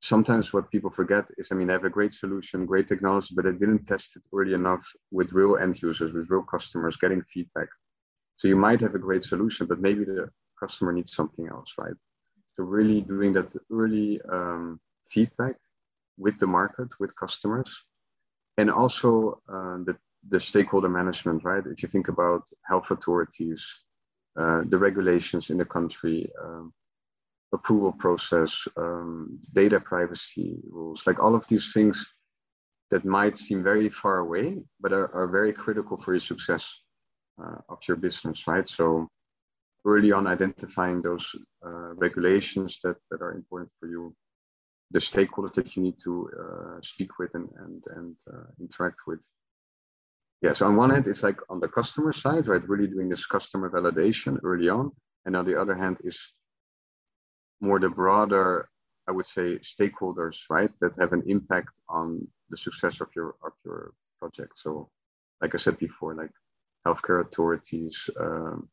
sometimes 0.00 0.52
what 0.52 0.70
people 0.70 0.90
forget 0.90 1.28
is, 1.38 1.48
I 1.50 1.54
mean, 1.54 1.68
they 1.68 1.72
have 1.72 1.84
a 1.84 1.90
great 1.90 2.12
solution, 2.12 2.66
great 2.66 2.88
technology, 2.88 3.34
but 3.34 3.44
they 3.44 3.52
didn't 3.52 3.86
test 3.86 4.16
it 4.16 4.22
early 4.32 4.54
enough 4.54 4.86
with 5.10 5.32
real 5.32 5.56
end 5.56 5.80
users, 5.80 6.12
with 6.12 6.30
real 6.30 6.42
customers, 6.42 6.96
getting 6.96 7.22
feedback. 7.22 7.68
So 8.36 8.48
you 8.48 8.56
might 8.56 8.80
have 8.82 8.94
a 8.94 8.98
great 8.98 9.22
solution, 9.22 9.66
but 9.66 9.80
maybe 9.80 10.04
the 10.04 10.28
customer 10.60 10.92
needs 10.92 11.14
something 11.14 11.48
else, 11.48 11.74
right? 11.78 11.94
So 12.54 12.64
really 12.64 13.00
doing 13.00 13.32
that 13.34 13.54
early 13.70 14.20
um, 14.30 14.80
feedback 15.08 15.56
with 16.18 16.38
the 16.38 16.46
market, 16.46 16.88
with 17.00 17.14
customers, 17.16 17.84
and 18.58 18.70
also 18.70 19.40
uh, 19.48 19.78
the, 19.84 19.96
the 20.28 20.40
stakeholder 20.40 20.88
management, 20.88 21.44
right? 21.44 21.64
If 21.66 21.82
you 21.82 21.88
think 21.88 22.08
about 22.08 22.48
health 22.66 22.90
authorities, 22.90 23.60
uh, 24.38 24.62
the 24.66 24.78
regulations 24.78 25.50
in 25.50 25.58
the 25.58 25.64
country, 25.64 26.30
um, 26.42 26.72
approval 27.52 27.92
process, 27.92 28.66
um, 28.76 29.38
data 29.52 29.80
privacy 29.80 30.58
rules, 30.68 31.06
like 31.06 31.18
all 31.22 31.34
of 31.34 31.46
these 31.46 31.72
things 31.72 32.06
that 32.90 33.04
might 33.04 33.36
seem 33.36 33.62
very 33.62 33.88
far 33.88 34.18
away, 34.18 34.56
but 34.80 34.92
are, 34.92 35.12
are 35.14 35.26
very 35.26 35.52
critical 35.52 35.96
for 35.96 36.12
your 36.12 36.20
success 36.20 36.80
uh, 37.42 37.58
of 37.68 37.78
your 37.88 37.96
business, 37.96 38.46
right? 38.46 38.66
So 38.68 39.08
early 39.84 40.12
on 40.12 40.26
identifying 40.26 41.02
those 41.02 41.34
uh, 41.64 41.94
regulations 41.94 42.78
that, 42.82 42.96
that 43.10 43.22
are 43.22 43.32
important 43.32 43.70
for 43.78 43.88
you, 43.88 44.14
the 44.90 44.98
stakeholders 44.98 45.54
that 45.54 45.76
you 45.76 45.82
need 45.82 45.98
to 46.04 46.30
uh, 46.40 46.80
speak 46.80 47.18
with 47.18 47.34
and, 47.34 47.48
and, 47.58 47.82
and 47.96 48.18
uh, 48.32 48.46
interact 48.60 49.00
with. 49.06 49.24
Yeah, 50.42 50.52
so 50.52 50.66
on 50.66 50.76
one 50.76 50.90
hand, 50.90 51.06
it's 51.06 51.22
like 51.22 51.40
on 51.48 51.60
the 51.60 51.68
customer 51.68 52.12
side, 52.12 52.46
right? 52.46 52.68
Really 52.68 52.86
doing 52.86 53.08
this 53.08 53.26
customer 53.26 53.70
validation 53.70 54.38
early 54.44 54.68
on. 54.68 54.92
And 55.24 55.34
on 55.34 55.44
the 55.44 55.58
other 55.60 55.74
hand 55.74 55.98
is 56.04 56.18
more 57.60 57.80
the 57.80 57.88
broader, 57.88 58.68
I 59.08 59.12
would 59.12 59.26
say, 59.26 59.58
stakeholders, 59.58 60.38
right? 60.50 60.70
That 60.80 60.94
have 60.98 61.12
an 61.12 61.22
impact 61.26 61.80
on 61.88 62.28
the 62.50 62.56
success 62.56 63.00
of 63.00 63.08
your 63.16 63.34
of 63.42 63.52
your 63.64 63.92
project. 64.20 64.52
So, 64.56 64.90
like 65.40 65.54
I 65.54 65.58
said 65.58 65.78
before, 65.78 66.14
like 66.14 66.30
healthcare 66.86 67.26
authorities, 67.26 68.08
um, 68.20 68.68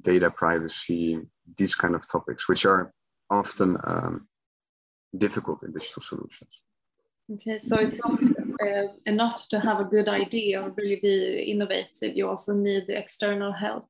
data 0.00 0.30
privacy, 0.30 1.20
these 1.56 1.74
kind 1.74 1.94
of 1.94 2.10
topics, 2.10 2.48
which 2.48 2.64
are 2.64 2.92
often 3.30 3.76
um, 3.84 4.26
difficult 5.16 5.62
in 5.62 5.72
digital 5.72 6.02
solutions. 6.02 6.50
Okay, 7.32 7.58
so 7.58 7.78
it's 7.78 8.00
uh, 8.62 8.88
enough 9.06 9.48
to 9.48 9.60
have 9.60 9.80
a 9.80 9.84
good 9.84 10.08
idea 10.08 10.62
or 10.62 10.70
really 10.70 10.96
be 10.96 11.52
innovative. 11.52 12.16
You 12.16 12.28
also 12.28 12.54
need 12.54 12.86
the 12.86 12.98
external 12.98 13.52
help. 13.52 13.84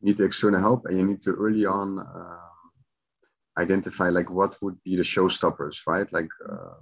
You 0.00 0.08
need 0.08 0.16
the 0.16 0.24
external 0.24 0.60
help, 0.60 0.86
and 0.86 0.96
you 0.96 1.06
need 1.06 1.20
to 1.22 1.32
early 1.32 1.66
on 1.66 1.98
uh, 1.98 2.54
identify 3.58 4.08
like 4.08 4.30
what 4.30 4.60
would 4.62 4.82
be 4.84 4.96
the 4.96 5.02
showstoppers, 5.02 5.86
right? 5.86 6.10
Like 6.12 6.28
uh, 6.50 6.76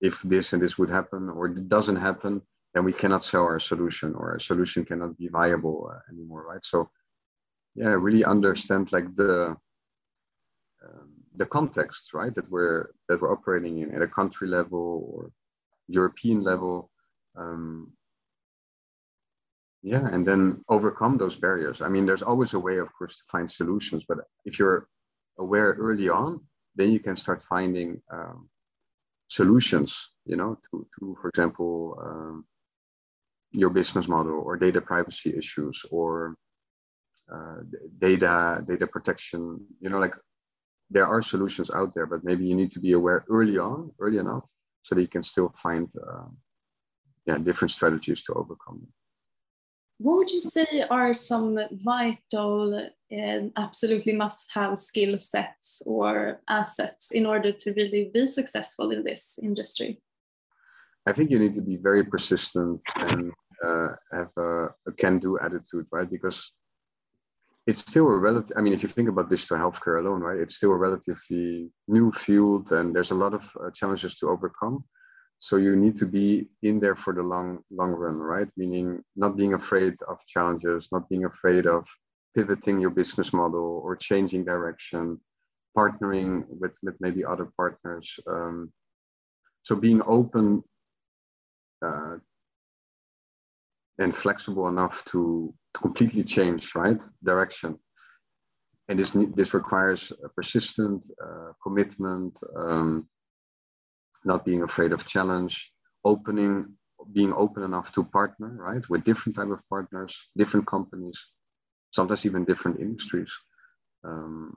if 0.00 0.22
this 0.22 0.52
and 0.52 0.62
this 0.62 0.78
would 0.78 0.90
happen 0.90 1.28
or 1.28 1.46
it 1.46 1.68
doesn't 1.68 1.96
happen, 1.96 2.42
then 2.74 2.84
we 2.84 2.92
cannot 2.92 3.24
sell 3.24 3.44
our 3.44 3.60
solution 3.60 4.14
or 4.14 4.32
our 4.32 4.40
solution 4.40 4.84
cannot 4.84 5.16
be 5.16 5.28
viable 5.28 5.90
uh, 5.92 5.98
anymore, 6.12 6.44
right? 6.46 6.64
So 6.64 6.90
yeah, 7.74 7.88
really 7.88 8.24
understand 8.24 8.92
like 8.92 9.14
the 9.14 9.56
um, 10.84 11.10
the 11.36 11.46
context, 11.46 12.12
right? 12.14 12.34
That 12.34 12.50
we're 12.50 12.90
that 13.08 13.20
we're 13.20 13.32
operating 13.32 13.78
in 13.78 13.94
at 13.94 14.02
a 14.02 14.08
country 14.08 14.48
level 14.48 15.08
or 15.12 15.30
European 15.88 16.40
level. 16.40 16.90
Um, 17.36 17.92
yeah, 19.82 20.06
and 20.08 20.26
then 20.26 20.64
overcome 20.68 21.16
those 21.16 21.36
barriers. 21.36 21.80
I 21.80 21.88
mean, 21.88 22.06
there's 22.06 22.22
always 22.22 22.54
a 22.54 22.58
way, 22.58 22.78
of 22.78 22.92
course, 22.92 23.18
to 23.18 23.24
find 23.30 23.48
solutions, 23.48 24.04
but 24.08 24.18
if 24.44 24.58
you're 24.58 24.88
aware 25.38 25.76
early 25.78 26.08
on, 26.08 26.40
then 26.74 26.90
you 26.90 26.98
can 26.98 27.14
start 27.14 27.40
finding 27.42 28.00
um, 28.12 28.48
solutions, 29.28 30.10
you 30.24 30.36
know, 30.36 30.58
to, 30.70 30.86
to 30.98 31.16
for 31.20 31.28
example, 31.28 31.98
um, 32.04 32.44
your 33.52 33.70
business 33.70 34.08
model 34.08 34.42
or 34.44 34.56
data 34.56 34.80
privacy 34.80 35.34
issues 35.36 35.84
or 35.90 36.36
uh, 37.32 37.58
data 37.98 38.64
data 38.68 38.86
protection. 38.86 39.60
You 39.80 39.90
know, 39.90 39.98
like 39.98 40.14
there 40.90 41.06
are 41.06 41.22
solutions 41.22 41.70
out 41.70 41.94
there, 41.94 42.06
but 42.06 42.24
maybe 42.24 42.46
you 42.46 42.54
need 42.54 42.72
to 42.72 42.80
be 42.80 42.92
aware 42.92 43.24
early 43.28 43.58
on, 43.58 43.92
early 43.98 44.18
enough, 44.18 44.48
so 44.86 44.94
that 44.94 45.02
you 45.02 45.08
can 45.08 45.22
still 45.22 45.50
find 45.64 45.90
uh, 46.08 46.28
yeah 47.26 47.38
different 47.38 47.72
strategies 47.72 48.22
to 48.22 48.32
overcome 48.34 48.78
them. 48.82 48.92
What 49.98 50.16
would 50.18 50.30
you 50.30 50.40
say 50.40 50.84
are 50.90 51.14
some 51.14 51.58
vital 51.72 52.90
and 53.10 53.52
absolutely 53.56 54.12
must 54.12 54.46
have 54.52 54.78
skill 54.78 55.18
sets 55.18 55.82
or 55.86 56.40
assets 56.48 57.12
in 57.12 57.24
order 57.26 57.50
to 57.50 57.72
really 57.72 58.10
be 58.12 58.26
successful 58.26 58.90
in 58.92 59.02
this 59.02 59.38
industry? 59.42 60.00
I 61.08 61.12
think 61.12 61.30
you 61.30 61.38
need 61.38 61.54
to 61.54 61.62
be 61.62 61.76
very 61.76 62.04
persistent 62.04 62.82
and 62.96 63.32
uh, 63.64 63.88
have 64.12 64.32
a, 64.36 64.66
a 64.88 64.92
can 64.98 65.18
do 65.18 65.38
attitude, 65.38 65.86
right? 65.90 66.10
Because 66.10 66.52
it's 67.66 67.80
still 67.80 68.06
a 68.06 68.16
relative, 68.16 68.56
I 68.56 68.60
mean, 68.60 68.72
if 68.72 68.82
you 68.82 68.88
think 68.88 69.08
about 69.08 69.28
digital 69.28 69.58
healthcare 69.58 69.98
alone, 69.98 70.20
right, 70.20 70.38
it's 70.38 70.56
still 70.56 70.70
a 70.70 70.76
relatively 70.76 71.70
new 71.88 72.10
field 72.12 72.70
and 72.72 72.94
there's 72.94 73.10
a 73.10 73.14
lot 73.14 73.34
of 73.34 73.44
uh, 73.60 73.70
challenges 73.72 74.16
to 74.18 74.28
overcome. 74.28 74.84
So 75.38 75.56
you 75.56 75.76
need 75.76 75.96
to 75.96 76.06
be 76.06 76.48
in 76.62 76.80
there 76.80 76.94
for 76.94 77.12
the 77.12 77.22
long 77.22 77.58
long 77.70 77.90
run 77.90 78.16
right? 78.16 78.48
Meaning 78.56 79.02
not 79.16 79.36
being 79.36 79.52
afraid 79.54 79.94
of 80.08 80.18
challenges 80.26 80.88
not 80.92 81.08
being 81.10 81.26
afraid 81.26 81.66
of 81.66 81.86
pivoting 82.34 82.80
your 82.80 82.90
business 82.90 83.32
model 83.32 83.82
or 83.84 83.96
changing 83.96 84.44
direction 84.44 85.20
partnering 85.76 86.44
with, 86.48 86.74
with 86.82 86.94
maybe 87.00 87.22
other 87.22 87.50
partners 87.56 88.18
um, 88.26 88.72
so 89.62 89.74
being 89.74 90.00
open 90.06 90.62
uh, 91.84 92.16
and 93.98 94.14
flexible 94.14 94.68
enough 94.68 95.04
to, 95.06 95.52
to 95.64 95.65
completely 95.76 96.22
change 96.22 96.74
right 96.74 97.02
direction 97.22 97.78
and 98.88 98.98
this 98.98 99.10
this 99.34 99.52
requires 99.54 100.12
a 100.24 100.28
persistent 100.28 101.06
uh, 101.22 101.52
commitment 101.62 102.38
um, 102.56 103.08
not 104.24 104.44
being 104.44 104.62
afraid 104.62 104.92
of 104.92 105.06
challenge, 105.06 105.72
opening, 106.04 106.66
being 107.12 107.32
open 107.32 107.62
enough 107.62 107.92
to 107.92 108.04
partner, 108.04 108.56
right, 108.58 108.88
with 108.90 109.04
different 109.04 109.36
type 109.36 109.50
of 109.50 109.62
partners, 109.68 110.28
different 110.36 110.66
companies, 110.66 111.18
sometimes 111.90 112.26
even 112.26 112.44
different 112.44 112.80
industries. 112.80 113.32
Um, 114.04 114.56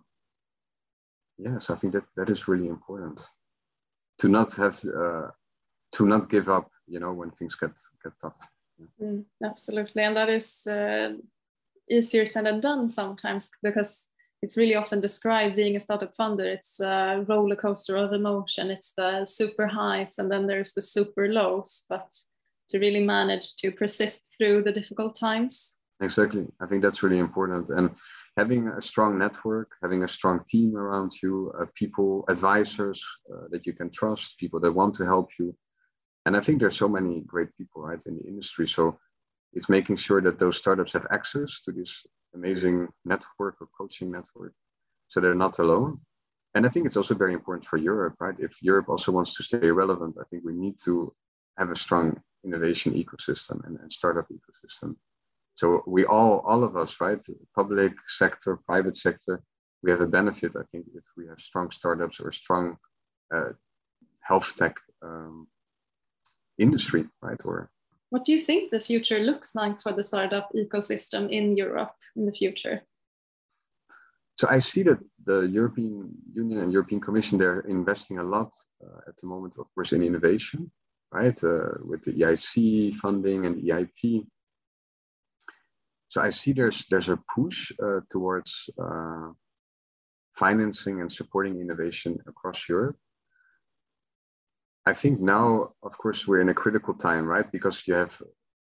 yeah, 1.37 1.57
so 1.59 1.73
I 1.73 1.77
think 1.77 1.93
that 1.93 2.03
that 2.17 2.29
is 2.29 2.47
really 2.47 2.67
important 2.67 3.25
to 4.19 4.27
not 4.27 4.53
have 4.55 4.83
uh, 4.85 5.27
to 5.93 6.05
not 6.05 6.29
give 6.29 6.49
up, 6.49 6.69
you 6.87 6.99
know, 6.99 7.13
when 7.13 7.31
things 7.31 7.55
get 7.55 7.71
get 8.03 8.13
tough. 8.21 8.37
Mm, 9.01 9.25
absolutely, 9.43 10.03
and 10.03 10.15
that 10.15 10.29
is 10.29 10.67
uh, 10.67 11.13
easier 11.89 12.25
said 12.25 12.45
than 12.45 12.59
done 12.59 12.89
sometimes 12.89 13.49
because 13.63 14.07
it's 14.41 14.57
really 14.57 14.75
often 14.75 15.01
described 15.01 15.55
being 15.55 15.75
a 15.75 15.79
startup 15.79 16.15
funder. 16.15 16.45
It's 16.45 16.79
a 16.79 17.25
roller 17.27 17.55
coaster 17.55 17.97
of 17.97 18.13
emotion. 18.13 18.71
It's 18.71 18.93
the 18.93 19.25
super 19.25 19.67
highs 19.67 20.17
and 20.17 20.31
then 20.31 20.47
there's 20.47 20.73
the 20.73 20.81
super 20.81 21.27
lows. 21.27 21.85
But 21.89 22.07
to 22.69 22.79
really 22.79 23.03
manage 23.03 23.55
to 23.57 23.71
persist 23.71 24.33
through 24.37 24.63
the 24.63 24.71
difficult 24.71 25.15
times. 25.15 25.79
Exactly. 26.01 26.45
I 26.61 26.67
think 26.67 26.81
that's 26.81 27.03
really 27.03 27.17
important. 27.17 27.69
And 27.69 27.89
having 28.37 28.69
a 28.69 28.81
strong 28.81 29.17
network 29.17 29.69
having 29.81 30.03
a 30.03 30.07
strong 30.07 30.39
team 30.47 30.77
around 30.77 31.11
you 31.21 31.51
uh, 31.59 31.65
people 31.75 32.23
advisors 32.29 33.03
uh, 33.33 33.47
that 33.51 33.65
you 33.65 33.73
can 33.73 33.89
trust 33.89 34.37
people 34.37 34.59
that 34.61 34.71
want 34.71 34.93
to 34.95 35.03
help 35.03 35.29
you 35.37 35.53
and 36.25 36.35
i 36.35 36.39
think 36.39 36.59
there's 36.59 36.77
so 36.77 36.89
many 36.89 37.21
great 37.21 37.49
people 37.57 37.81
right 37.81 38.01
in 38.05 38.17
the 38.17 38.27
industry 38.27 38.67
so 38.67 38.97
it's 39.53 39.69
making 39.69 39.95
sure 39.95 40.21
that 40.21 40.37
those 40.37 40.57
startups 40.57 40.93
have 40.93 41.07
access 41.11 41.61
to 41.61 41.71
this 41.71 42.05
amazing 42.35 42.87
network 43.05 43.55
or 43.61 43.67
coaching 43.77 44.11
network 44.11 44.53
so 45.07 45.19
they're 45.19 45.33
not 45.33 45.59
alone 45.59 45.99
and 46.55 46.65
I 46.65 46.69
think 46.69 46.85
it's 46.85 46.97
also 46.97 47.13
very 47.13 47.33
important 47.33 47.65
for 47.65 47.77
Europe, 47.77 48.15
right? 48.19 48.35
If 48.39 48.61
Europe 48.61 48.89
also 48.89 49.11
wants 49.11 49.35
to 49.35 49.43
stay 49.43 49.69
relevant, 49.69 50.17
I 50.19 50.23
think 50.29 50.43
we 50.43 50.53
need 50.53 50.75
to 50.85 51.13
have 51.57 51.69
a 51.69 51.75
strong 51.75 52.19
innovation 52.43 52.93
ecosystem 52.93 53.65
and, 53.67 53.77
and 53.79 53.91
startup 53.91 54.27
ecosystem. 54.29 54.95
So 55.53 55.83
we 55.85 56.05
all, 56.05 56.39
all 56.39 56.63
of 56.63 56.75
us, 56.75 56.99
right? 57.01 57.23
Public 57.55 57.93
sector, 58.07 58.57
private 58.65 58.95
sector, 58.95 59.43
we 59.83 59.91
have 59.91 60.01
a 60.01 60.07
benefit, 60.07 60.55
I 60.55 60.63
think, 60.71 60.85
if 60.95 61.03
we 61.15 61.27
have 61.27 61.39
strong 61.39 61.69
startups 61.69 62.19
or 62.19 62.31
strong 62.31 62.77
uh, 63.33 63.51
health 64.21 64.53
tech 64.55 64.75
um, 65.03 65.47
industry, 66.59 67.07
right? 67.21 67.39
Or 67.45 67.71
what 68.09 68.25
do 68.25 68.31
you 68.31 68.39
think 68.39 68.71
the 68.71 68.79
future 68.79 69.19
looks 69.19 69.55
like 69.55 69.81
for 69.81 69.93
the 69.93 70.03
startup 70.03 70.51
ecosystem 70.55 71.29
in 71.29 71.55
Europe 71.55 71.95
in 72.15 72.25
the 72.25 72.31
future? 72.31 72.81
So 74.35 74.47
I 74.49 74.59
see 74.59 74.83
that 74.83 74.99
the 75.25 75.41
European 75.41 76.11
Union 76.33 76.59
and 76.59 76.71
European 76.71 77.01
Commission 77.01 77.37
they're 77.37 77.59
investing 77.61 78.19
a 78.19 78.23
lot 78.23 78.53
uh, 78.81 79.01
at 79.09 79.17
the 79.17 79.27
moment, 79.27 79.53
of 79.59 79.65
course, 79.75 79.91
in 79.91 80.01
innovation, 80.01 80.71
right? 81.11 81.37
Uh, 81.43 81.71
with 81.83 82.03
the 82.03 82.13
EIC 82.13 82.95
funding 82.95 83.45
and 83.45 83.61
EIT. 83.61 84.25
So 86.07 86.21
I 86.21 86.29
see 86.29 86.53
there's 86.53 86.85
there's 86.89 87.09
a 87.09 87.19
push 87.35 87.71
uh, 87.83 87.99
towards 88.09 88.69
uh, 88.81 89.33
financing 90.33 91.01
and 91.01 91.11
supporting 91.11 91.59
innovation 91.59 92.17
across 92.25 92.67
Europe. 92.69 92.97
I 94.89 94.93
think 94.93 95.19
now, 95.19 95.73
of 95.83 95.93
course, 95.99 96.27
we're 96.27 96.41
in 96.41 96.49
a 96.49 96.61
critical 96.63 96.95
time, 96.95 97.25
right? 97.25 97.49
Because 97.51 97.87
you 97.87 97.93
have, 97.93 98.13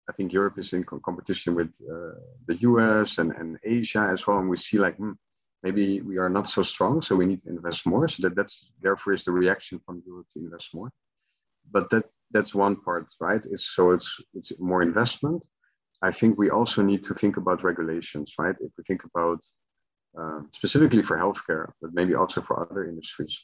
I 0.09 0.11
think 0.13 0.31
Europe 0.31 0.59
is 0.59 0.73
in 0.73 0.83
competition 0.83 1.55
with 1.55 1.71
uh, 1.93 2.19
the 2.49 2.57
US 2.69 3.17
and, 3.17 3.31
and 3.39 3.57
Asia 3.63 4.03
as 4.13 4.27
well. 4.27 4.37
And 4.37 4.47
we 4.47 4.57
see 4.57 4.77
like, 4.77 4.95
hmm, 4.97 5.13
maybe 5.63 6.01
we 6.01 6.17
are 6.17 6.29
not 6.37 6.47
so 6.47 6.61
strong, 6.61 7.01
so 7.01 7.15
we 7.15 7.25
need 7.25 7.41
to 7.41 7.49
invest 7.49 7.87
more. 7.87 8.07
So 8.07 8.19
that 8.23 8.35
that's 8.35 8.71
therefore 8.85 9.13
is 9.13 9.23
the 9.25 9.31
reaction 9.31 9.75
from 9.85 10.03
Europe 10.05 10.27
to 10.33 10.39
invest 10.39 10.67
more. 10.75 10.91
But 11.75 11.89
that 11.89 12.05
that's 12.33 12.53
one 12.53 12.75
part, 12.85 13.07
right? 13.19 13.43
It's 13.53 13.65
so 13.75 13.83
it's 13.95 14.09
it's 14.37 14.51
more 14.59 14.83
investment. 14.83 15.41
I 16.09 16.11
think 16.11 16.31
we 16.37 16.49
also 16.51 16.79
need 16.83 17.03
to 17.05 17.13
think 17.21 17.37
about 17.37 17.63
regulations, 17.63 18.27
right? 18.37 18.57
If 18.67 18.71
we 18.77 18.83
think 18.89 19.01
about 19.11 19.39
uh, 20.19 20.41
specifically 20.59 21.03
for 21.07 21.17
healthcare, 21.17 21.65
but 21.81 21.93
maybe 21.99 22.13
also 22.21 22.39
for 22.41 22.55
other 22.61 22.83
industries, 22.85 23.35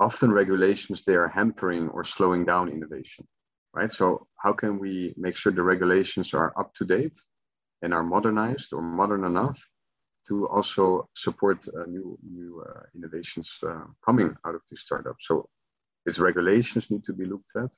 often 0.00 0.30
regulations 0.32 1.02
they 1.02 1.14
are 1.14 1.28
hampering 1.28 1.88
or 1.88 2.04
slowing 2.04 2.44
down 2.44 2.68
innovation, 2.68 3.26
right? 3.74 3.90
So 3.90 4.26
how 4.36 4.52
can 4.52 4.78
we 4.78 5.14
make 5.16 5.36
sure 5.36 5.52
the 5.52 5.62
regulations 5.62 6.34
are 6.34 6.52
up 6.58 6.72
to 6.74 6.84
date 6.84 7.16
and 7.82 7.92
are 7.92 8.02
modernized 8.02 8.72
or 8.72 8.82
modern 8.82 9.24
enough 9.24 9.58
to 10.28 10.46
also 10.48 11.08
support 11.14 11.66
uh, 11.68 11.84
new 11.86 12.18
new 12.22 12.62
uh, 12.68 12.82
innovations 12.94 13.58
uh, 13.66 13.84
coming 14.04 14.34
out 14.46 14.54
of 14.54 14.62
these 14.68 14.80
startups. 14.80 15.26
So 15.26 15.48
its 16.06 16.18
regulations 16.18 16.90
need 16.90 17.04
to 17.04 17.12
be 17.12 17.24
looked 17.24 17.52
at, 17.56 17.70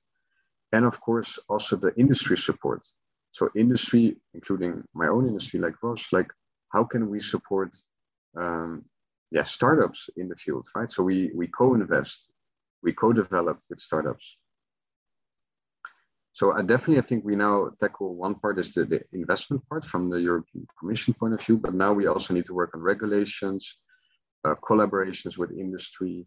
and 0.73 0.85
of 0.85 1.01
course 1.01 1.39
also 1.49 1.77
the 1.77 1.93
industry 1.97 2.37
support. 2.37 2.83
So 3.33 3.49
industry, 3.55 4.17
including 4.35 4.83
my 4.95 5.09
own 5.09 5.29
industry 5.29 5.61
like 5.61 5.81
Roche, 5.83 6.13
like 6.13 6.31
how 6.73 6.85
can 6.85 7.09
we 7.09 7.21
support 7.21 7.71
um, 8.37 8.85
yeah 9.31 9.43
startups 9.45 10.11
in 10.17 10.29
the 10.29 10.37
field, 10.37 10.67
right? 10.75 10.91
So 10.91 11.03
we 11.03 11.31
we 11.35 11.47
co-invest, 11.49 12.31
we 12.83 12.93
co-develop 12.93 13.59
with 13.69 13.81
startups 13.81 14.37
so 16.33 16.53
I 16.53 16.63
definitely, 16.63 16.99
I 16.99 17.03
think 17.03 17.25
we 17.25 17.35
now 17.37 17.71
tackle 17.81 18.15
one 18.15 18.35
part 18.35 18.59
is 18.59 18.75
the, 18.75 18.85
the, 18.85 19.03
investment 19.13 19.63
part 19.69 19.85
from 19.85 20.09
the 20.09 20.21
European 20.21 20.67
Commission 20.79 21.13
point 21.13 21.35
of 21.35 21.43
view, 21.43 21.59
but 21.59 21.75
now 21.75 21.93
we 21.93 22.07
also 22.07 22.33
need 22.33 22.47
to 22.47 22.55
work 22.55 22.71
on 22.75 22.81
regulations, 22.81 23.77
uh, 24.45 24.55
collaborations 24.63 25.37
with 25.37 25.51
industry, 25.51 26.25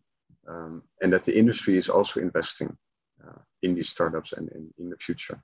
um, 0.47 0.83
and 1.01 1.13
that 1.13 1.23
the 1.23 1.37
industry 1.37 1.77
is 1.77 1.89
also 1.89 2.19
investing 2.19 2.75
uh, 3.25 3.39
in 3.61 3.75
these 3.75 3.89
startups 3.89 4.33
and 4.33 4.49
in, 4.49 4.69
in 4.77 4.89
the 4.89 4.97
future. 4.97 5.41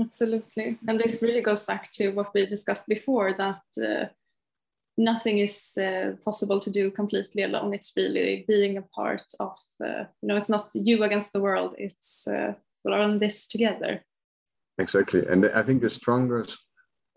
Absolutely, 0.00 0.78
and 0.86 1.00
this 1.00 1.20
really 1.20 1.42
goes 1.42 1.64
back 1.64 1.90
to 1.90 2.10
what 2.12 2.32
we 2.32 2.46
discussed 2.46 2.86
before 2.86 3.34
that 3.34 3.62
uh, 3.84 4.06
nothing 4.98 5.38
is 5.38 5.78
uh, 5.78 6.16
possible 6.24 6.60
to 6.60 6.70
do 6.70 6.90
completely 6.90 7.44
alone. 7.44 7.72
It's 7.72 7.92
really 7.96 8.44
being 8.48 8.76
a 8.76 8.82
part 8.82 9.22
of, 9.38 9.56
uh, 9.82 10.04
you 10.20 10.28
know, 10.28 10.36
it's 10.36 10.48
not 10.48 10.70
you 10.74 11.02
against 11.04 11.32
the 11.32 11.40
world. 11.40 11.74
It's 11.78 12.26
uh, 12.26 12.54
on 12.84 13.18
this 13.18 13.46
together. 13.46 14.02
Exactly. 14.78 15.26
And 15.26 15.46
I 15.46 15.62
think 15.62 15.82
the 15.82 15.90
strongest 15.90 16.66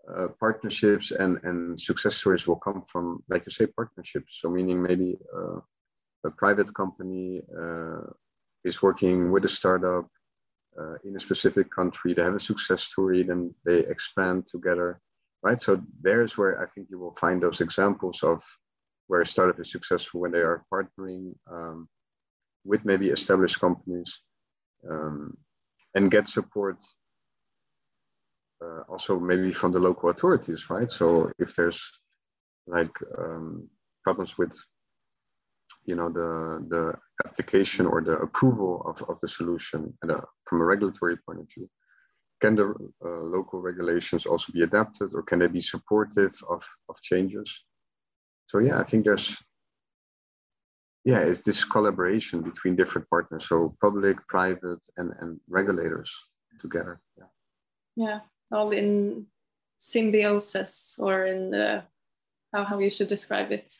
uh, 0.08 0.28
partnerships 0.38 1.10
and, 1.10 1.38
and 1.44 1.80
success 1.80 2.16
stories 2.16 2.46
will 2.46 2.56
come 2.56 2.82
from, 2.82 3.22
like 3.28 3.46
you 3.46 3.52
say, 3.52 3.66
partnerships. 3.66 4.38
So, 4.40 4.50
meaning 4.50 4.82
maybe 4.82 5.16
uh, 5.34 5.60
a 6.24 6.30
private 6.30 6.72
company 6.74 7.42
uh, 7.58 8.02
is 8.64 8.82
working 8.82 9.32
with 9.32 9.44
a 9.44 9.48
startup 9.48 10.08
in 11.04 11.16
a 11.16 11.20
specific 11.20 11.70
country, 11.70 12.14
they 12.14 12.22
have 12.22 12.34
a 12.34 12.40
success 12.40 12.82
story, 12.82 13.22
then 13.22 13.54
they 13.64 13.80
expand 13.80 14.46
together, 14.46 15.00
right? 15.42 15.60
So, 15.60 15.82
there's 16.00 16.36
where 16.38 16.62
I 16.62 16.66
think 16.66 16.88
you 16.90 16.98
will 16.98 17.14
find 17.14 17.42
those 17.42 17.60
examples 17.60 18.22
of 18.22 18.42
where 19.08 19.22
a 19.22 19.26
startup 19.26 19.60
is 19.60 19.72
successful 19.72 20.20
when 20.20 20.32
they 20.32 20.38
are 20.38 20.64
partnering 20.72 21.34
um, 21.50 21.88
with 22.64 22.84
maybe 22.84 23.08
established 23.08 23.60
companies. 23.60 24.20
Um, 24.88 25.36
and 25.94 26.10
get 26.10 26.28
support 26.28 26.78
uh, 28.62 28.82
also 28.88 29.18
maybe 29.18 29.52
from 29.52 29.72
the 29.72 29.78
local 29.78 30.10
authorities, 30.10 30.70
right? 30.70 30.88
So 30.88 31.32
if 31.38 31.54
there's 31.56 31.82
like 32.66 32.94
um, 33.18 33.68
problems 34.04 34.38
with, 34.38 34.56
you 35.84 35.96
know, 35.96 36.08
the 36.08 36.64
the 36.68 36.94
application 37.26 37.86
or 37.86 38.02
the 38.02 38.18
approval 38.18 38.82
of, 38.86 39.02
of 39.08 39.18
the 39.20 39.28
solution 39.28 39.92
and 40.02 40.12
uh, 40.12 40.20
from 40.44 40.60
a 40.60 40.64
regulatory 40.64 41.16
point 41.26 41.40
of 41.40 41.48
view, 41.52 41.68
can 42.42 42.56
the 42.56 42.66
uh, 43.04 43.22
local 43.36 43.58
regulations 43.60 44.26
also 44.26 44.52
be 44.52 44.62
adapted 44.62 45.14
or 45.14 45.22
can 45.22 45.38
they 45.38 45.46
be 45.46 45.60
supportive 45.60 46.34
of, 46.54 46.62
of 46.88 47.00
changes? 47.00 47.48
So 48.50 48.58
yeah, 48.58 48.78
I 48.82 48.84
think 48.84 49.04
there's 49.04 49.36
yeah, 51.04 51.18
it's 51.18 51.40
this 51.40 51.64
collaboration 51.64 52.42
between 52.42 52.76
different 52.76 53.08
partners, 53.10 53.48
so 53.48 53.74
public, 53.80 54.16
private, 54.28 54.82
and, 54.96 55.12
and 55.20 55.40
regulators 55.48 56.10
together. 56.60 57.00
Yeah. 57.18 57.30
Yeah, 57.96 58.20
all 58.52 58.70
in 58.70 59.26
symbiosis 59.78 60.96
or 61.00 61.24
in 61.24 61.50
the, 61.50 61.82
how, 62.54 62.64
how 62.64 62.78
you 62.78 62.90
should 62.90 63.08
describe 63.08 63.50
it. 63.50 63.72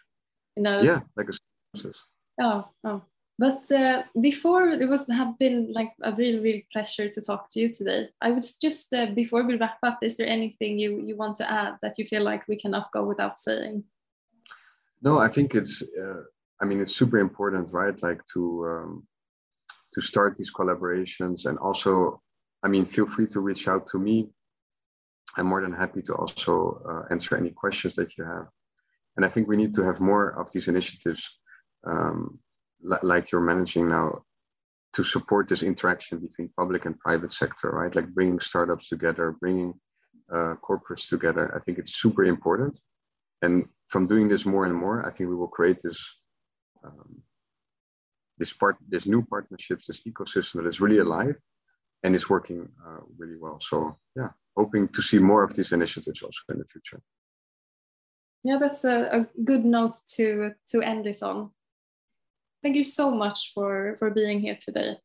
In 0.57 0.67
a, 0.67 0.83
yeah, 0.83 1.01
like 1.17 1.29
a 1.29 1.35
symbiosis. 1.75 2.05
Oh, 2.41 2.69
oh. 2.85 3.03
But 3.39 3.71
uh, 3.73 4.03
before 4.21 4.69
it 4.69 4.89
was 4.89 5.07
have 5.09 5.39
been 5.39 5.73
like 5.73 5.93
a 6.03 6.13
really 6.13 6.39
really 6.39 6.67
pleasure 6.73 7.09
to 7.09 7.21
talk 7.21 7.49
to 7.51 7.61
you 7.61 7.73
today. 7.73 8.09
I 8.21 8.31
would 8.31 8.45
just 8.61 8.93
uh, 8.95 9.07
before 9.07 9.43
we 9.45 9.57
wrap 9.57 9.79
up, 9.83 9.99
is 10.03 10.17
there 10.17 10.29
anything 10.29 10.79
you 10.79 11.01
you 11.01 11.17
want 11.17 11.37
to 11.37 11.51
add 11.51 11.79
that 11.83 11.99
you 11.99 12.05
feel 12.05 12.23
like 12.23 12.47
we 12.47 12.57
cannot 12.57 12.93
go 12.93 13.05
without 13.05 13.41
saying? 13.41 13.85
No, 15.01 15.19
I 15.19 15.29
think 15.29 15.55
it's 15.55 15.83
uh, 15.83 16.23
I 16.63 16.65
mean, 16.65 16.81
it's 16.81 16.95
super 16.95 17.19
important, 17.19 17.73
right? 17.73 18.01
Like 18.03 18.21
to 18.35 18.43
um, 18.67 19.07
to 19.95 20.01
start 20.01 20.37
these 20.37 20.53
collaborations, 20.53 21.47
and 21.47 21.59
also, 21.59 22.23
I 22.63 22.69
mean, 22.69 22.87
feel 22.87 23.07
free 23.07 23.27
to 23.29 23.41
reach 23.41 23.67
out 23.67 23.87
to 23.89 23.99
me. 23.99 24.29
I'm 25.37 25.47
more 25.47 25.61
than 25.61 25.73
happy 25.73 26.03
to 26.03 26.15
also 26.15 26.81
uh, 26.89 27.13
answer 27.13 27.37
any 27.37 27.51
questions 27.51 27.95
that 27.97 28.17
you 28.17 28.25
have. 28.25 28.47
And 29.17 29.27
I 29.27 29.29
think 29.29 29.49
we 29.49 29.57
need 29.57 29.75
to 29.75 29.83
have 29.83 30.01
more 30.01 30.39
of 30.41 30.53
these 30.53 30.69
initiatives, 30.69 31.39
um, 31.85 32.39
like 32.83 33.31
you're 33.31 33.41
managing 33.41 33.89
now, 33.89 34.25
to 34.95 35.03
support 35.03 35.49
this 35.49 35.63
interaction 35.63 36.19
between 36.19 36.51
public 36.57 36.85
and 36.85 36.99
private 36.99 37.33
sector, 37.33 37.71
right? 37.71 37.95
Like 37.95 38.09
bringing 38.09 38.39
startups 38.39 38.89
together, 38.89 39.35
bringing 39.41 39.75
uh, 40.31 40.55
corporates 40.63 41.09
together. 41.09 41.55
I 41.57 41.61
think 41.61 41.79
it's 41.79 41.95
super 41.95 42.25
important. 42.25 42.79
And 43.41 43.67
from 43.89 44.07
doing 44.07 44.29
this 44.29 44.45
more 44.45 44.67
and 44.67 44.75
more, 44.75 45.07
I 45.07 45.11
think 45.11 45.31
we 45.31 45.37
will 45.37 45.49
create 45.49 45.79
this 45.83 45.99
um, 46.85 47.23
this 48.39 48.53
part, 48.53 48.77
this 48.89 49.07
new 49.07 49.23
partnerships, 49.23 49.87
this 49.87 50.03
ecosystem 50.03 50.55
that 50.55 50.67
is 50.67 50.81
really 50.81 50.99
alive 50.99 51.37
and 52.03 52.15
is 52.15 52.29
working 52.29 52.69
uh, 52.85 53.01
really 53.17 53.37
well. 53.37 53.61
So 53.61 53.97
yeah, 54.17 54.31
hoping 54.57 54.89
to 54.89 55.03
see 55.03 55.19
more 55.19 55.45
of 55.45 55.55
these 55.55 55.73
initiatives 55.73 56.23
also 56.23 56.41
in 56.51 56.59
the 56.59 56.65
future. 56.65 57.01
Yeah, 58.43 58.59
that's 58.59 58.85
a, 58.85 58.97
a 59.19 59.43
good 59.45 59.65
note 59.65 59.97
to 60.17 60.53
to 60.71 60.83
end 60.83 61.07
it 61.07 61.23
on. 61.23 61.51
Thank 62.63 62.77
you 62.77 62.85
so 62.85 63.11
much 63.11 63.53
for 63.55 63.97
for 63.99 64.11
being 64.11 64.41
here 64.41 64.57
today. 64.61 64.97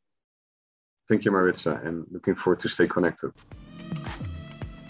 Thank 1.09 1.25
you, 1.25 1.31
Maritza, 1.31 1.79
and 1.83 2.05
looking 2.11 2.35
forward 2.35 2.59
to 2.59 2.69
stay 2.69 2.87
connected. 2.87 3.31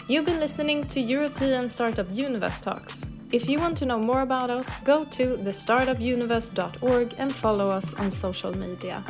You've 0.08 0.26
been 0.26 0.40
listening 0.40 0.84
to 0.88 1.00
European 1.00 1.68
Startup 1.68 2.06
Universe 2.10 2.60
Talks. 2.60 3.10
If 3.30 3.48
you 3.48 3.58
want 3.58 3.76
to 3.78 3.86
know 3.86 3.98
more 3.98 4.22
about 4.22 4.50
us, 4.50 4.76
go 4.78 5.04
to 5.04 5.36
thestartupuniverse.org 5.36 7.14
and 7.18 7.32
follow 7.32 7.70
us 7.70 7.94
on 7.94 8.10
social 8.10 8.56
media. 8.56 9.04